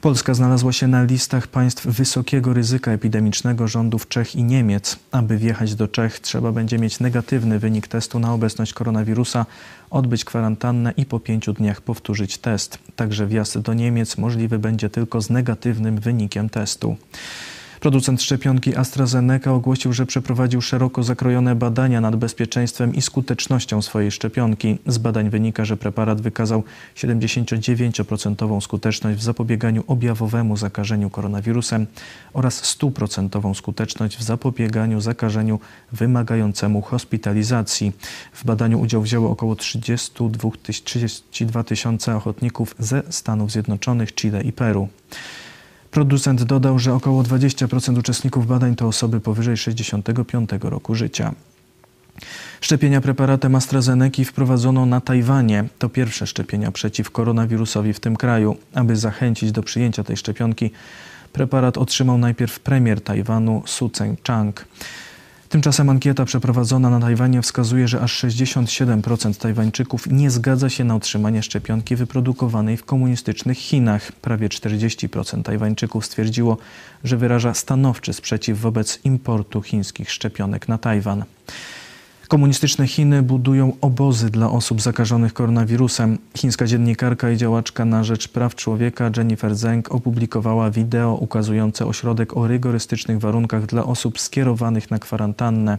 Polska 0.02 0.34
znalazła 0.34 0.74
się 0.74 0.88
na 0.88 1.04
listach 1.04 1.48
państw 1.48 1.88
wysokiego 1.88 2.54
ryzyka 2.54 2.92
epidemicznego 2.92 3.68
rządów 3.68 4.08
Czech 4.08 4.36
i 4.36 4.44
Niemiec. 4.44 5.00
Aby 5.12 5.38
wjechać 5.38 5.76
do 5.76 5.88
Czech, 5.88 6.20
trzeba 6.20 6.52
będzie 6.52 6.80
mieć 6.80 7.00
negatywny 7.00 7.60
wynik 7.60 7.88
testu 7.88 8.20
na 8.20 8.34
obecność 8.34 8.74
koronawirusa, 8.74 9.46
odbyć 9.90 10.26
kwarantannę 10.26 10.94
i 10.98 11.06
po 11.06 11.20
pięciu 11.20 11.54
dniach 11.54 11.82
powtórzyć 11.82 12.38
test. 12.38 12.80
Także 12.96 13.28
wjazd 13.28 13.58
do 13.58 13.74
Niemiec 13.74 14.18
możliwy 14.18 14.60
będzie 14.60 14.90
tylko 14.90 15.22
z 15.22 15.30
negatywnym 15.30 16.00
wynikiem 16.00 16.50
testu. 16.50 16.98
Producent 17.80 18.22
szczepionki 18.22 18.76
AstraZeneca 18.76 19.54
ogłosił, 19.54 19.94
że 19.94 20.06
przeprowadził 20.06 20.62
szeroko 20.62 21.04
zakrojone 21.04 21.56
badania 21.56 22.02
nad 22.02 22.16
bezpieczeństwem 22.16 22.96
i 22.96 23.02
skutecznością 23.02 23.82
swojej 23.82 24.12
szczepionki. 24.12 24.78
Z 24.88 24.98
badań 24.98 25.30
wynika, 25.30 25.66
że 25.66 25.78
preparat 25.78 26.22
wykazał 26.22 26.64
79% 26.96 28.62
skuteczność 28.62 29.20
w 29.20 29.24
zapobieganiu 29.24 29.84
objawowemu 29.88 30.58
zakażeniu 30.58 31.10
koronawirusem 31.10 31.86
oraz 32.34 32.78
100% 32.78 33.56
skuteczność 33.56 34.18
w 34.18 34.24
zapobieganiu 34.24 35.02
zakażeniu 35.02 35.60
wymagającemu 35.92 36.82
hospitalizacji. 36.82 37.92
W 38.34 38.46
badaniu 38.46 38.80
udział 38.80 39.02
wzięło 39.02 39.32
około 39.32 39.56
32 39.56 40.50
32 40.64 41.64
tysiące 41.64 42.16
ochotników 42.16 42.76
ze 42.80 43.04
Stanów 43.10 43.52
Zjednoczonych, 43.52 44.16
Chile 44.16 44.42
i 44.42 44.52
Peru. 44.52 44.88
Producent 45.92 46.44
dodał, 46.44 46.80
że 46.80 46.94
około 46.94 47.24
20% 47.24 48.00
uczestników 48.00 48.48
badań 48.48 48.76
to 48.76 48.88
osoby 48.88 49.20
powyżej 49.20 49.58
65 49.58 50.50
roku 50.62 50.96
życia. 50.96 51.34
Szczepienia 52.62 53.02
preparatem 53.02 53.56
AstraZeneca 53.56 54.24
wprowadzono 54.24 54.86
na 54.86 55.02
Tajwanie. 55.02 55.66
To 55.80 55.90
pierwsze 55.90 56.28
szczepienia 56.28 56.72
przeciw 56.72 57.12
koronawirusowi 57.12 57.94
w 57.94 58.00
tym 58.00 58.16
kraju. 58.16 58.58
Aby 58.74 58.96
zachęcić 58.96 59.52
do 59.52 59.64
przyjęcia 59.64 60.04
tej 60.04 60.18
szczepionki, 60.18 60.72
preparat 61.34 61.78
otrzymał 61.78 62.18
najpierw 62.18 62.60
premier 62.60 63.02
Tajwanu 63.02 63.64
Su 63.66 63.88
Tseng-chang. 63.88 64.54
Tymczasem 65.50 65.90
ankieta 65.90 66.26
przeprowadzona 66.26 66.90
na 66.90 67.00
Tajwanie 67.00 67.42
wskazuje, 67.42 67.88
że 67.88 68.02
aż 68.02 68.24
67% 68.24 69.42
Tajwańczyków 69.42 70.08
nie 70.08 70.32
zgadza 70.32 70.70
się 70.70 70.84
na 70.84 70.96
otrzymanie 70.96 71.44
szczepionki 71.44 71.96
wyprodukowanej 71.96 72.78
w 72.78 72.86
komunistycznych 72.86 73.58
Chinach. 73.58 74.12
Prawie 74.12 74.50
40% 74.50 75.44
Tajwańczyków 75.44 76.06
stwierdziło, 76.06 76.58
że 77.04 77.18
wyraża 77.18 77.54
stanowczy 77.54 78.14
sprzeciw 78.14 78.60
wobec 78.60 79.00
importu 79.04 79.62
chińskich 79.62 80.12
szczepionek 80.12 80.68
na 80.68 80.78
Tajwan. 80.78 81.24
Komunistyczne 82.30 82.88
Chiny 82.88 83.24
budują 83.24 83.74
obozy 83.82 84.30
dla 84.30 84.50
osób 84.52 84.82
zakażonych 84.82 85.34
koronawirusem. 85.34 86.18
Chińska 86.38 86.66
dziennikarka 86.66 87.32
i 87.32 87.38
działaczka 87.38 87.86
na 87.86 88.04
rzecz 88.04 88.28
praw 88.28 88.56
człowieka 88.56 89.12
Jennifer 89.18 89.56
Zeng 89.56 89.92
opublikowała 89.92 90.72
wideo 90.72 91.16
ukazujące 91.16 91.86
ośrodek 91.86 92.38
o 92.38 92.48
rygorystycznych 92.48 93.20
warunkach 93.20 93.66
dla 93.66 93.84
osób 93.84 94.20
skierowanych 94.20 94.92
na 94.92 95.00
kwarantannę. 95.00 95.78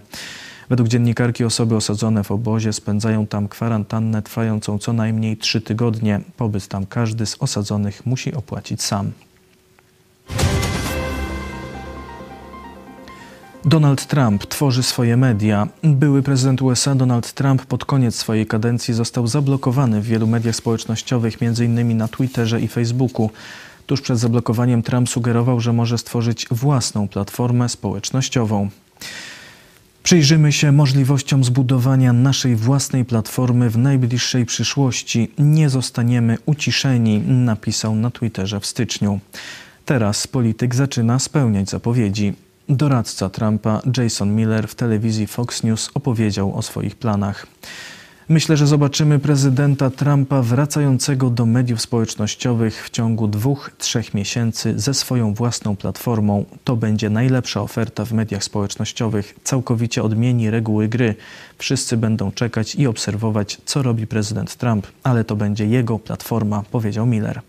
Według 0.68 0.88
dziennikarki 0.88 1.44
osoby 1.44 1.76
osadzone 1.76 2.24
w 2.24 2.30
obozie 2.30 2.72
spędzają 2.72 3.26
tam 3.26 3.48
kwarantannę 3.48 4.22
trwającą 4.22 4.78
co 4.78 4.92
najmniej 4.92 5.36
trzy 5.36 5.60
tygodnie. 5.60 6.20
Pobyt 6.36 6.68
tam 6.68 6.86
każdy 6.86 7.26
z 7.26 7.36
osadzonych 7.42 8.06
musi 8.06 8.34
opłacić 8.34 8.82
sam. 8.82 9.12
Donald 13.64 14.06
Trump 14.06 14.46
tworzy 14.46 14.82
swoje 14.82 15.16
media. 15.16 15.68
Były 15.82 16.22
prezydent 16.22 16.62
USA 16.62 16.94
Donald 16.94 17.32
Trump 17.32 17.66
pod 17.66 17.84
koniec 17.84 18.14
swojej 18.14 18.46
kadencji 18.46 18.94
został 18.94 19.26
zablokowany 19.26 20.00
w 20.00 20.06
wielu 20.06 20.26
mediach 20.26 20.56
społecznościowych, 20.56 21.36
m.in. 21.42 21.96
na 21.96 22.08
Twitterze 22.08 22.60
i 22.60 22.68
Facebooku. 22.68 23.30
Tuż 23.86 24.00
przed 24.00 24.18
zablokowaniem 24.18 24.82
Trump 24.82 25.08
sugerował, 25.08 25.60
że 25.60 25.72
może 25.72 25.98
stworzyć 25.98 26.46
własną 26.50 27.08
platformę 27.08 27.68
społecznościową. 27.68 28.68
Przyjrzymy 30.02 30.52
się 30.52 30.72
możliwościom 30.72 31.44
zbudowania 31.44 32.12
naszej 32.12 32.56
własnej 32.56 33.04
platformy 33.04 33.70
w 33.70 33.78
najbliższej 33.78 34.46
przyszłości. 34.46 35.30
Nie 35.38 35.70
zostaniemy 35.70 36.38
uciszeni, 36.46 37.18
napisał 37.18 37.94
na 37.94 38.10
Twitterze 38.10 38.60
w 38.60 38.66
styczniu. 38.66 39.20
Teraz 39.84 40.26
polityk 40.26 40.74
zaczyna 40.74 41.18
spełniać 41.18 41.70
zapowiedzi. 41.70 42.34
Doradca 42.70 43.30
Trumpa 43.30 43.82
Jason 43.96 44.34
Miller 44.34 44.68
w 44.68 44.74
telewizji 44.74 45.26
Fox 45.26 45.62
News 45.62 45.90
opowiedział 45.94 46.56
o 46.56 46.62
swoich 46.62 46.96
planach. 46.96 47.46
Myślę, 48.30 48.56
że 48.56 48.66
zobaczymy 48.66 49.18
prezydenta 49.18 49.90
Trumpa 49.90 50.42
wracającego 50.42 51.30
do 51.30 51.46
mediów 51.46 51.80
społecznościowych 51.80 52.84
w 52.86 52.90
ciągu 52.90 53.28
dwóch, 53.28 53.70
trzech 53.78 54.14
miesięcy 54.14 54.78
ze 54.78 54.94
swoją 54.94 55.34
własną 55.34 55.76
platformą. 55.76 56.44
To 56.64 56.76
będzie 56.76 57.10
najlepsza 57.10 57.62
oferta 57.62 58.04
w 58.04 58.12
mediach 58.12 58.44
społecznościowych. 58.44 59.34
Całkowicie 59.44 60.02
odmieni 60.02 60.50
reguły 60.50 60.88
gry. 60.88 61.14
Wszyscy 61.58 61.96
będą 61.96 62.32
czekać 62.32 62.74
i 62.74 62.86
obserwować, 62.86 63.58
co 63.64 63.82
robi 63.82 64.06
prezydent 64.06 64.56
Trump, 64.56 64.86
ale 65.02 65.24
to 65.24 65.36
będzie 65.36 65.66
jego 65.66 65.98
platforma, 65.98 66.62
powiedział 66.70 67.06
Miller. 67.06 67.40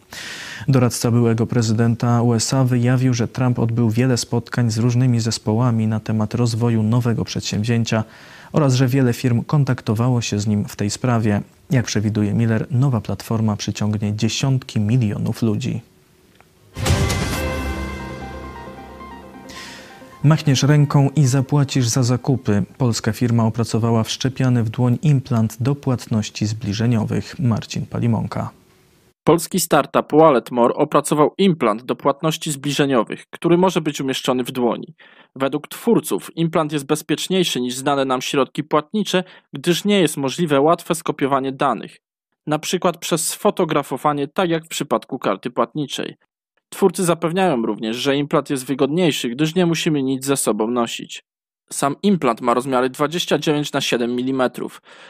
Doradca 0.68 1.12
byłego 1.12 1.48
prezydenta 1.48 2.22
USA 2.22 2.64
wyjawił, 2.64 3.14
że 3.14 3.28
Trump 3.28 3.60
odbył 3.60 3.90
wiele 3.90 4.18
spotkań 4.18 4.72
z 4.72 4.78
różnymi 4.78 5.20
zespołami 5.20 5.88
na 5.88 6.00
temat 6.00 6.34
rozwoju 6.34 6.84
nowego 6.84 7.26
przedsięwzięcia 7.26 8.04
oraz 8.52 8.74
że 8.74 8.88
wiele 8.88 9.14
firm 9.14 9.44
kontaktowało 9.44 10.22
się 10.22 10.40
z 10.40 10.48
nim 10.48 10.66
w 10.66 10.76
tej 10.76 10.90
sprawie. 10.90 11.42
Jak 11.72 11.86
przewiduje 11.86 12.34
Miller, 12.34 12.68
nowa 12.72 13.02
platforma 13.02 13.56
przyciągnie 13.56 14.16
dziesiątki 14.16 14.80
milionów 14.80 15.42
ludzi. 15.42 15.82
Machniesz 20.24 20.64
ręką 20.64 21.10
i 21.16 21.26
zapłacisz 21.26 21.88
za 21.88 22.04
zakupy. 22.04 22.64
Polska 22.78 23.12
firma 23.12 23.46
opracowała 23.46 24.04
wszczepiany 24.04 24.64
w 24.64 24.70
dłoń 24.70 24.98
implant 25.02 25.58
do 25.60 25.76
płatności 25.76 26.46
zbliżeniowych. 26.46 27.40
Marcin 27.40 27.86
Palimonka. 27.86 28.61
Polski 29.24 29.60
startup 29.60 30.12
WalletMore 30.12 30.74
opracował 30.74 31.34
implant 31.38 31.84
do 31.84 31.96
płatności 31.96 32.52
zbliżeniowych, 32.52 33.26
który 33.30 33.58
może 33.58 33.82
być 33.82 34.02
umieszczony 34.02 34.44
w 34.44 34.52
dłoni. 34.52 34.96
Według 35.36 35.68
twórców 35.68 36.38
implant 36.38 36.72
jest 36.72 36.86
bezpieczniejszy 36.86 37.62
niż 37.62 37.76
znane 37.76 38.06
nam 38.06 38.22
środki 38.22 38.64
płatnicze, 38.64 39.24
gdyż 39.54 39.86
nie 39.86 40.00
jest 40.00 40.18
możliwe 40.18 40.62
łatwe 40.62 40.96
skopiowanie 40.96 41.52
danych, 41.52 41.98
przykład 42.60 42.98
przez 42.98 43.28
sfotografowanie, 43.28 44.28
tak 44.28 44.50
jak 44.50 44.66
w 44.66 44.68
przypadku 44.68 45.20
karty 45.20 45.52
płatniczej. 45.52 46.16
Twórcy 46.70 47.04
zapewniają 47.04 47.66
również, 47.66 47.98
że 47.98 48.18
implant 48.18 48.50
jest 48.50 48.66
wygodniejszy, 48.66 49.30
gdyż 49.30 49.56
nie 49.56 49.66
musimy 49.66 50.04
nic 50.04 50.26
ze 50.26 50.38
sobą 50.38 50.68
nosić. 50.68 51.24
Sam 51.72 51.96
implant 52.04 52.42
ma 52.42 52.54
rozmiary 52.54 52.90
29 52.90 53.74
na 53.74 53.82
7 53.82 54.12
mm. 54.12 54.52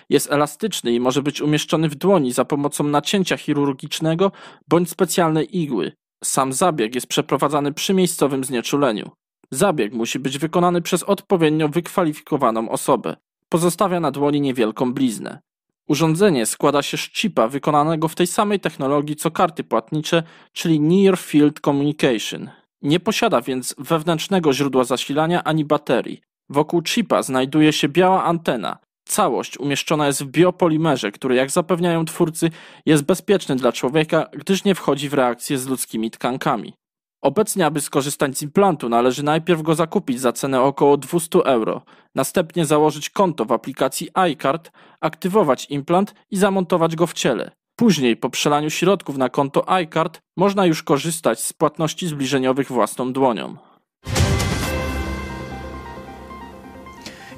Jest 0.10 0.32
elastyczny 0.32 0.93
i 0.93 1.00
może 1.00 1.24
być 1.24 1.41
umieszczony 1.41 1.89
w 1.89 1.95
dłoni 1.95 2.32
za 2.32 2.45
pomocą 2.45 2.84
nacięcia 2.84 3.38
chirurgicznego 3.38 4.32
bądź 4.67 4.89
specjalnej 4.89 5.58
igły. 5.58 5.91
Sam 6.24 6.54
zabieg 6.54 6.95
jest 6.95 7.08
przeprowadzany 7.08 7.74
przy 7.74 7.93
miejscowym 7.93 8.43
znieczuleniu. 8.43 9.12
Zabieg 9.52 9.93
musi 9.93 10.19
być 10.19 10.38
wykonany 10.38 10.82
przez 10.82 11.04
odpowiednio 11.04 11.69
wykwalifikowaną 11.69 12.69
osobę. 12.69 13.15
Pozostawia 13.50 14.00
na 14.00 14.12
dłoni 14.12 14.41
niewielką 14.41 14.93
bliznę. 14.93 15.39
Urządzenie 15.88 16.45
składa 16.45 16.82
się 16.82 16.97
z 16.97 17.10
chipa 17.13 17.47
wykonanego 17.47 18.08
w 18.08 18.15
tej 18.15 18.28
samej 18.28 18.60
technologii 18.60 19.15
co 19.15 19.32
karty 19.32 19.63
płatnicze, 19.63 20.24
czyli 20.54 20.80
Near 20.80 21.17
Field 21.17 21.60
Communication. 21.60 22.50
Nie 22.82 23.00
posiada 23.00 23.41
więc 23.41 23.76
wewnętrznego 23.78 24.54
źródła 24.54 24.84
zasilania 24.84 25.43
ani 25.43 25.65
baterii. 25.65 26.21
Wokół 26.51 26.81
chipa 26.83 27.23
znajduje 27.23 27.73
się 27.73 27.89
biała 27.89 28.23
antena. 28.23 28.77
Całość 29.07 29.57
umieszczona 29.57 30.07
jest 30.07 30.23
w 30.23 30.27
biopolimerze, 30.27 31.11
który, 31.11 31.35
jak 31.35 31.51
zapewniają 31.51 32.05
twórcy, 32.05 32.49
jest 32.85 33.03
bezpieczny 33.03 33.55
dla 33.55 33.71
człowieka, 33.71 34.25
gdyż 34.33 34.63
nie 34.63 34.75
wchodzi 34.75 35.09
w 35.09 35.13
reakcję 35.13 35.57
z 35.57 35.67
ludzkimi 35.67 36.11
tkankami. 36.11 36.73
Obecnie, 37.21 37.65
aby 37.65 37.81
skorzystać 37.81 38.37
z 38.37 38.41
implantu, 38.41 38.89
należy 38.89 39.23
najpierw 39.23 39.61
go 39.61 39.75
zakupić 39.75 40.19
za 40.19 40.31
cenę 40.31 40.61
około 40.61 40.97
200 40.97 41.39
euro, 41.39 41.81
następnie 42.15 42.65
założyć 42.65 43.09
konto 43.09 43.45
w 43.45 43.51
aplikacji 43.51 44.09
iCard, 44.13 44.71
aktywować 45.01 45.65
implant 45.69 46.13
i 46.31 46.37
zamontować 46.37 46.95
go 46.95 47.07
w 47.07 47.13
ciele. 47.13 47.51
Później, 47.75 48.17
po 48.17 48.29
przelaniu 48.29 48.69
środków 48.69 49.17
na 49.17 49.29
konto 49.29 49.69
iCard, 49.69 50.19
można 50.37 50.65
już 50.65 50.83
korzystać 50.83 51.43
z 51.43 51.53
płatności 51.53 52.07
zbliżeniowych 52.07 52.71
własną 52.71 53.13
dłonią. 53.13 53.70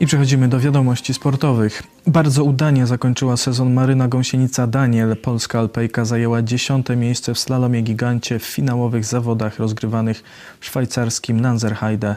I 0.04 0.06
przechodzimy 0.06 0.48
do 0.48 0.60
wiadomości 0.60 1.14
sportowych. 1.14 1.84
Bardzo 2.08 2.44
udanie 2.44 2.88
zakończyła 2.88 3.38
sezon 3.38 3.74
Maryna 3.74 4.08
Gąsienica 4.08 4.68
Daniel. 4.68 5.18
Polska 5.18 5.60
Alpejka 5.60 6.06
zajęła 6.06 6.42
dziesiąte 6.42 6.96
miejsce 6.96 7.34
w 7.34 7.40
slalomie 7.40 7.82
gigancie 7.82 8.40
w 8.40 8.44
finałowych 8.44 9.06
zawodach 9.06 9.60
rozgrywanych 9.60 10.24
w 10.60 10.66
szwajcarskim 10.66 11.40
Nanzerheide. 11.40 12.16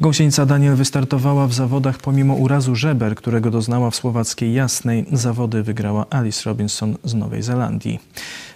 Gąsienica 0.00 0.46
Daniel 0.46 0.76
wystartowała 0.76 1.46
w 1.46 1.52
zawodach 1.52 1.98
pomimo 1.98 2.34
urazu 2.34 2.74
żeber, 2.74 3.14
którego 3.14 3.50
doznała 3.50 3.90
w 3.90 3.96
słowackiej 3.96 4.54
Jasnej. 4.54 5.06
Zawody 5.12 5.62
wygrała 5.62 6.06
Alice 6.10 6.42
Robinson 6.44 6.96
z 7.04 7.14
Nowej 7.14 7.42
Zelandii. 7.42 8.00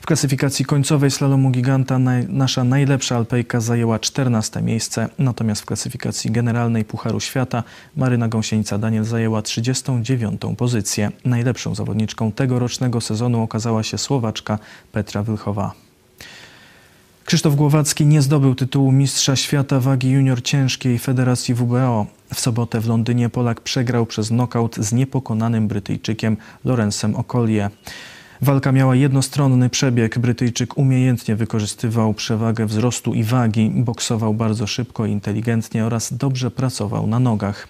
W 0.00 0.06
klasyfikacji 0.06 0.64
końcowej 0.64 1.10
slalomu 1.10 1.50
giganta 1.50 1.98
naj, 1.98 2.26
nasza 2.28 2.64
najlepsza 2.64 3.16
alpejka 3.16 3.60
zajęła 3.60 3.98
14 3.98 4.62
miejsce, 4.62 5.08
natomiast 5.18 5.62
w 5.62 5.66
klasyfikacji 5.66 6.30
generalnej 6.30 6.84
Pucharu 6.84 7.20
Świata 7.20 7.62
Maryna 7.96 8.28
Gąsienica 8.28 8.78
Daniel 8.78 9.04
zajęła 9.04 9.42
39 9.42 10.40
pozycję. 10.56 11.10
Najlepszą 11.24 11.74
zawodniczką 11.74 12.32
tegorocznego 12.32 13.00
sezonu 13.00 13.42
okazała 13.42 13.82
się 13.82 13.98
Słowaczka 13.98 14.58
Petra 14.92 15.22
Wilchowa. 15.22 15.89
Krzysztof 17.30 17.54
Głowacki 17.54 18.06
nie 18.06 18.22
zdobył 18.22 18.54
tytułu 18.54 18.92
mistrza 18.92 19.36
świata 19.36 19.80
wagi 19.80 20.10
junior 20.10 20.42
ciężkiej 20.42 20.98
Federacji 20.98 21.54
WBO. 21.54 22.06
W 22.34 22.40
sobotę 22.40 22.80
w 22.80 22.88
Londynie 22.88 23.28
Polak 23.28 23.60
przegrał 23.60 24.06
przez 24.06 24.30
nokaut 24.30 24.76
z 24.76 24.92
niepokonanym 24.92 25.68
Brytyjczykiem 25.68 26.36
Lorenzem 26.64 27.16
Okolie. 27.16 27.70
Walka 28.42 28.72
miała 28.72 28.94
jednostronny 28.94 29.70
przebieg. 29.70 30.18
Brytyjczyk 30.18 30.78
umiejętnie 30.78 31.36
wykorzystywał 31.36 32.14
przewagę 32.14 32.66
wzrostu 32.66 33.14
i 33.14 33.24
wagi, 33.24 33.72
boksował 33.74 34.34
bardzo 34.34 34.66
szybko 34.66 35.06
i 35.06 35.10
inteligentnie 35.10 35.84
oraz 35.84 36.12
dobrze 36.12 36.50
pracował 36.50 37.06
na 37.06 37.18
nogach. 37.18 37.68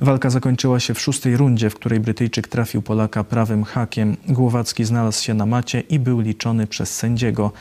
Walka 0.00 0.30
zakończyła 0.30 0.80
się 0.80 0.94
w 0.94 1.00
szóstej 1.00 1.36
rundzie, 1.36 1.70
w 1.70 1.74
której 1.74 2.00
Brytyjczyk 2.00 2.48
trafił 2.48 2.82
Polaka 2.82 3.24
prawym 3.24 3.64
hakiem. 3.64 4.16
Głowacki 4.28 4.84
znalazł 4.84 5.24
się 5.24 5.34
na 5.34 5.46
macie 5.46 5.80
i 5.80 5.98
był 5.98 6.20
liczony 6.20 6.66
przez 6.66 6.94
sędziego. 6.94 7.52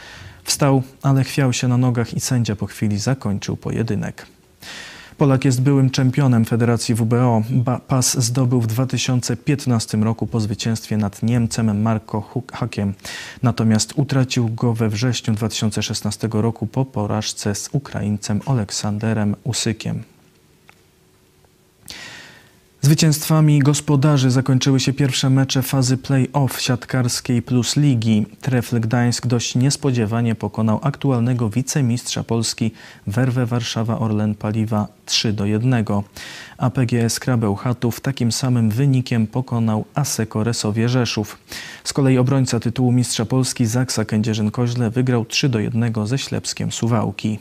Wstał, 0.43 0.83
ale 1.01 1.23
chwiał 1.23 1.53
się 1.53 1.67
na 1.67 1.77
nogach 1.77 2.13
i 2.13 2.19
sędzia 2.19 2.55
po 2.55 2.65
chwili 2.65 2.97
zakończył 2.97 3.57
pojedynek. 3.57 4.25
Polak 5.17 5.45
jest 5.45 5.61
byłym 5.61 5.89
czempionem 5.89 6.45
Federacji 6.45 6.95
WBO. 6.95 7.41
Pas 7.87 8.23
zdobył 8.23 8.61
w 8.61 8.67
2015 8.67 9.97
roku 9.97 10.27
po 10.27 10.39
zwycięstwie 10.39 10.97
nad 10.97 11.23
Niemcem 11.23 11.81
Marko 11.81 12.43
Hakiem. 12.53 12.93
Natomiast 13.43 13.93
utracił 13.95 14.49
go 14.49 14.73
we 14.73 14.89
wrześniu 14.89 15.33
2016 15.33 16.29
roku 16.31 16.67
po 16.67 16.85
porażce 16.85 17.55
z 17.55 17.69
Ukraińcem 17.71 18.41
Aleksanderem 18.45 19.35
Usykiem. 19.43 20.03
Zwycięstwami 22.83 23.59
gospodarzy 23.59 24.31
zakończyły 24.31 24.79
się 24.79 24.93
pierwsze 24.93 25.29
mecze 25.29 25.61
fazy 25.61 25.97
play-off 25.97 26.59
siatkarskiej 26.59 27.41
plus 27.41 27.75
ligi. 27.75 28.25
Trefl 28.41 28.79
Gdańsk 28.79 29.27
dość 29.27 29.55
niespodziewanie 29.55 30.35
pokonał 30.35 30.79
aktualnego 30.83 31.49
wicemistrza 31.49 32.23
Polski 32.23 32.71
Werwę 33.07 33.45
Warszawa 33.45 33.99
Orlen 33.99 34.35
Paliwa 34.35 34.87
3 35.11 35.33
do 35.33 35.45
1. 35.45 35.85
A 36.57 36.69
PGS 36.69 37.19
Krabełchatów 37.19 37.99
takim 37.99 38.31
samym 38.31 38.69
wynikiem 38.69 39.27
pokonał 39.27 39.85
Aseko 39.95 40.43
Resowie 40.43 40.89
Rzeszów. 40.89 41.37
Z 41.83 41.93
kolei 41.93 42.17
obrońca 42.17 42.59
tytułu 42.59 42.91
mistrza 42.91 43.25
Polski 43.25 43.65
Zaksa 43.65 44.03
Kędzierzyn-Koźle 44.03 44.91
wygrał 44.91 45.25
3 45.25 45.49
do 45.49 45.59
1 45.59 46.07
ze 46.07 46.17
Ślepskiem 46.17 46.71
Suwałki. 46.71 47.39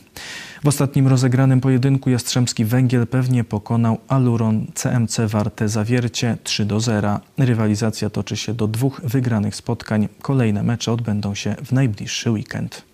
W 0.63 0.67
ostatnim 0.67 1.07
rozegranym 1.07 1.61
pojedynku 1.61 2.09
Jastrzębski 2.09 2.65
Węgiel 2.65 3.07
pewnie 3.07 3.43
pokonał 3.43 3.97
Aluron 4.07 4.67
CMC 4.75 5.19
Warte 5.27 5.69
Zawiercie 5.69 6.37
3 6.43 6.65
do 6.65 6.79
0. 6.79 7.19
Rywalizacja 7.37 8.09
toczy 8.09 8.37
się 8.37 8.53
do 8.53 8.67
dwóch 8.67 9.01
wygranych 9.03 9.55
spotkań. 9.55 10.07
Kolejne 10.21 10.63
mecze 10.63 10.91
odbędą 10.91 11.35
się 11.35 11.55
w 11.65 11.71
najbliższy 11.71 12.31
weekend. 12.31 12.90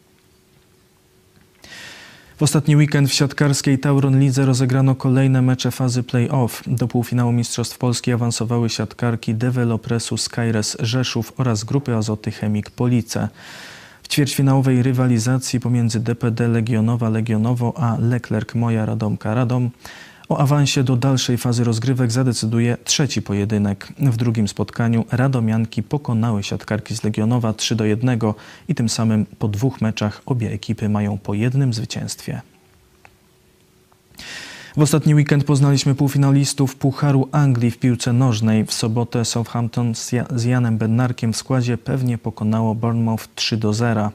W 2.38 2.43
ostatni 2.43 2.76
weekend 2.76 3.10
w 3.10 3.13
siatkarskiej 3.13 3.80
Tauron 3.80 4.19
Lidze 4.19 4.45
rozegrano 4.45 4.95
kolejne 4.95 5.41
mecze 5.41 5.71
fazy 5.71 6.04
play-off. 6.04 6.63
Do 6.67 6.88
półfinału 6.88 7.32
Mistrzostw 7.32 7.78
Polski 7.78 8.12
awansowały 8.12 8.69
siatkarki 8.69 9.36
Developresu 9.36 10.17
Skyres 10.17 10.78
Rzeszów 10.80 11.34
oraz 11.38 11.63
grupy 11.63 11.95
Azoty 11.95 12.32
Chemik 12.32 12.69
Police. 12.69 13.30
W 14.04 14.08
ćwierćfinałowej 14.08 14.84
rywalizacji 14.84 15.60
pomiędzy 15.60 16.00
DPD 16.00 16.47
Legionowa 16.47 17.10
Legionowo 17.10 17.73
a 17.78 17.97
Leclerc 18.00 18.56
Moja 18.56 18.86
Radomka 18.86 19.34
Radom 19.34 19.69
o 20.29 20.37
awansie 20.37 20.83
do 20.83 20.95
dalszej 20.95 21.37
fazy 21.37 21.63
rozgrywek 21.63 22.11
zadecyduje 22.11 22.77
trzeci 22.83 23.21
pojedynek. 23.21 23.87
W 23.99 24.17
drugim 24.17 24.47
spotkaniu 24.47 25.05
Radomianki 25.11 25.83
pokonały 25.83 26.43
siatkarki 26.43 26.95
z 26.95 27.03
Legionowa 27.03 27.53
3 27.53 27.75
do 27.75 27.85
1 27.85 28.19
i 28.67 28.75
tym 28.75 28.89
samym 28.89 29.25
po 29.25 29.47
dwóch 29.47 29.81
meczach 29.81 30.21
obie 30.25 30.51
ekipy 30.51 30.89
mają 30.89 31.17
po 31.17 31.33
jednym 31.33 31.73
zwycięstwie. 31.73 32.41
W 34.77 34.81
ostatni 34.81 35.15
weekend 35.15 35.43
poznaliśmy 35.43 35.95
półfinalistów 35.95 36.75
Pucharu 36.75 37.29
Anglii 37.31 37.71
w 37.71 37.79
piłce 37.79 38.13
nożnej. 38.13 38.65
W 38.65 38.73
sobotę 38.73 39.25
Southampton 39.25 39.93
z 40.35 40.43
Janem 40.43 40.77
Bednarkiem 40.77 41.33
w 41.33 41.37
składzie 41.37 41.77
pewnie 41.77 42.17
pokonało 42.17 42.75
Bournemouth 42.75 43.27
3 43.35 43.57
do 43.57 43.73
0. 43.73 44.11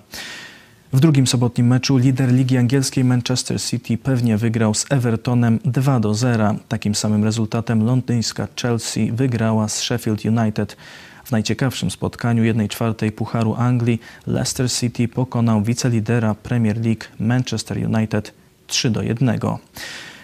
W 0.92 1.00
drugim 1.00 1.26
sobotnim 1.26 1.66
meczu 1.66 1.96
lider 1.96 2.32
Ligi 2.32 2.56
Angielskiej 2.56 3.04
Manchester 3.04 3.62
City 3.62 3.98
pewnie 3.98 4.36
wygrał 4.36 4.74
z 4.74 4.86
Evertonem 4.90 5.58
2 5.64 6.00
do 6.00 6.14
0. 6.14 6.54
Takim 6.68 6.94
samym 6.94 7.24
rezultatem 7.24 7.84
londyńska 7.84 8.48
Chelsea 8.62 9.12
wygrała 9.12 9.68
z 9.68 9.80
Sheffield 9.80 10.24
United. 10.24 10.76
W 11.24 11.30
najciekawszym 11.30 11.90
spotkaniu 11.90 12.42
1-4 12.42 13.10
Pucharu 13.10 13.54
Anglii 13.54 14.00
Leicester 14.26 14.70
City 14.70 15.08
pokonał 15.08 15.62
wicelidera 15.62 16.34
Premier 16.34 16.76
League 16.84 17.04
Manchester 17.18 17.94
United 17.94 18.34
3 18.66 18.90
do 18.90 19.02
1. 19.02 19.40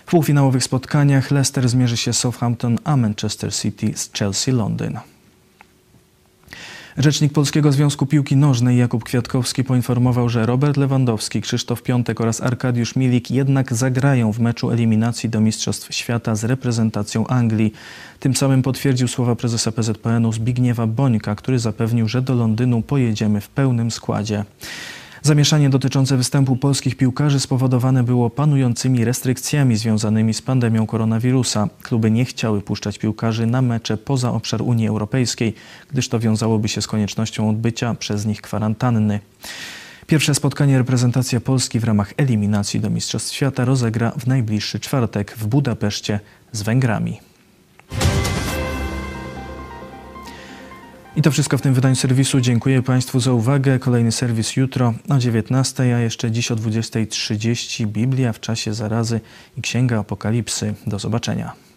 W 0.07 0.11
półfinałowych 0.11 0.65
spotkaniach 0.65 1.31
Leicester 1.31 1.69
zmierzy 1.69 1.97
się 1.97 2.13
z 2.13 2.19
Southampton, 2.19 2.79
a 2.85 2.97
Manchester 2.97 3.55
City 3.55 3.93
z 3.97 4.13
Chelsea 4.13 4.51
Londyn. 4.51 4.99
Rzecznik 6.99 7.33
Polskiego 7.33 7.73
Związku 7.73 8.07
Piłki 8.07 8.37
Nożnej 8.37 8.79
Jakub 8.79 9.05
Kwiatkowski 9.05 9.65
poinformował, 9.65 10.29
że 10.29 10.47
Robert 10.47 10.77
Lewandowski, 10.77 11.41
Krzysztof 11.41 11.83
Piątek 11.83 12.21
oraz 12.21 12.41
Arkadiusz 12.41 12.97
Milik 12.97 13.31
jednak 13.31 13.75
zagrają 13.75 14.33
w 14.33 14.41
meczu 14.41 14.71
eliminacji 14.71 15.29
do 15.29 15.41
Mistrzostw 15.41 15.95
Świata 15.95 16.35
z 16.35 16.45
reprezentacją 16.45 17.27
Anglii. 17.27 17.73
Tym 18.21 18.37
samym 18.37 18.63
potwierdził 18.63 19.09
słowa 19.09 19.37
prezesa 19.37 19.73
PZPN-u 19.73 20.33
Zbigniewa 20.33 20.87
Bońka, 20.87 21.35
który 21.35 21.59
zapewnił, 21.59 22.09
że 22.09 22.23
do 22.23 22.35
Londynu 22.35 22.83
pojedziemy 22.83 23.41
w 23.41 23.49
pełnym 23.49 23.91
składzie. 23.91 24.45
Zamieszanie 25.23 25.71
dotyczące 25.71 26.17
występu 26.17 26.57
polskich 26.57 26.97
piłkarzy 26.97 27.41
spowodowane 27.41 28.03
było 28.05 28.31
panującymi 28.31 29.05
restrykcjami 29.05 29.77
związanymi 29.77 30.35
z 30.35 30.43
pandemią 30.43 30.87
koronawirusa. 30.87 31.69
Kluby 31.83 32.11
nie 32.11 32.25
chciały 32.25 32.63
puszczać 32.63 32.99
piłkarzy 32.99 33.47
na 33.47 33.63
mecze 33.63 33.97
poza 33.97 34.33
obszar 34.33 34.63
Unii 34.63 34.89
Europejskiej, 34.89 35.55
gdyż 35.91 36.09
to 36.09 36.19
wiązałoby 36.19 36.69
się 36.69 36.83
z 36.83 36.87
koniecznością 36.87 37.51
odbycia 37.51 37.95
przez 37.95 38.27
nich 38.27 38.43
kwarantanny. 38.43 39.21
Pierwsze 40.07 40.35
spotkanie 40.35 40.79
reprezentacja 40.79 41.41
Polski 41.41 41.81
w 41.81 41.85
ramach 41.85 42.15
eliminacji 42.17 42.81
do 42.81 42.91
Mistrzostw 42.91 43.35
Świata 43.35 43.65
rozegra 43.65 44.11
w 44.11 44.27
najbliższy 44.27 44.81
czwartek 44.81 45.35
w 45.37 45.47
Budapeszcie 45.47 46.21
z 46.53 46.63
Węgrami. 46.63 47.28
I 51.19 51.23
to 51.23 51.31
wszystko 51.31 51.59
w 51.59 51.63
tym 51.63 51.75
wydaniu 51.75 51.97
serwisu. 51.97 52.41
Dziękuję 52.41 52.83
Państwu 52.83 53.21
za 53.21 53.33
uwagę. 53.33 53.79
Kolejny 53.79 54.13
serwis 54.13 54.57
jutro 54.57 54.95
o 55.09 55.19
19, 55.19 55.97
a 55.97 56.01
jeszcze 56.01 56.31
dziś 56.31 56.51
o 56.51 56.57
20.30 56.57 57.87
Biblia 57.87 58.33
w 58.33 58.41
czasie 58.41 58.75
zarazy 58.75 59.21
i 59.57 59.63
Księga 59.63 59.99
Apokalipsy. 59.99 60.75
Do 60.87 60.99
zobaczenia. 60.99 61.68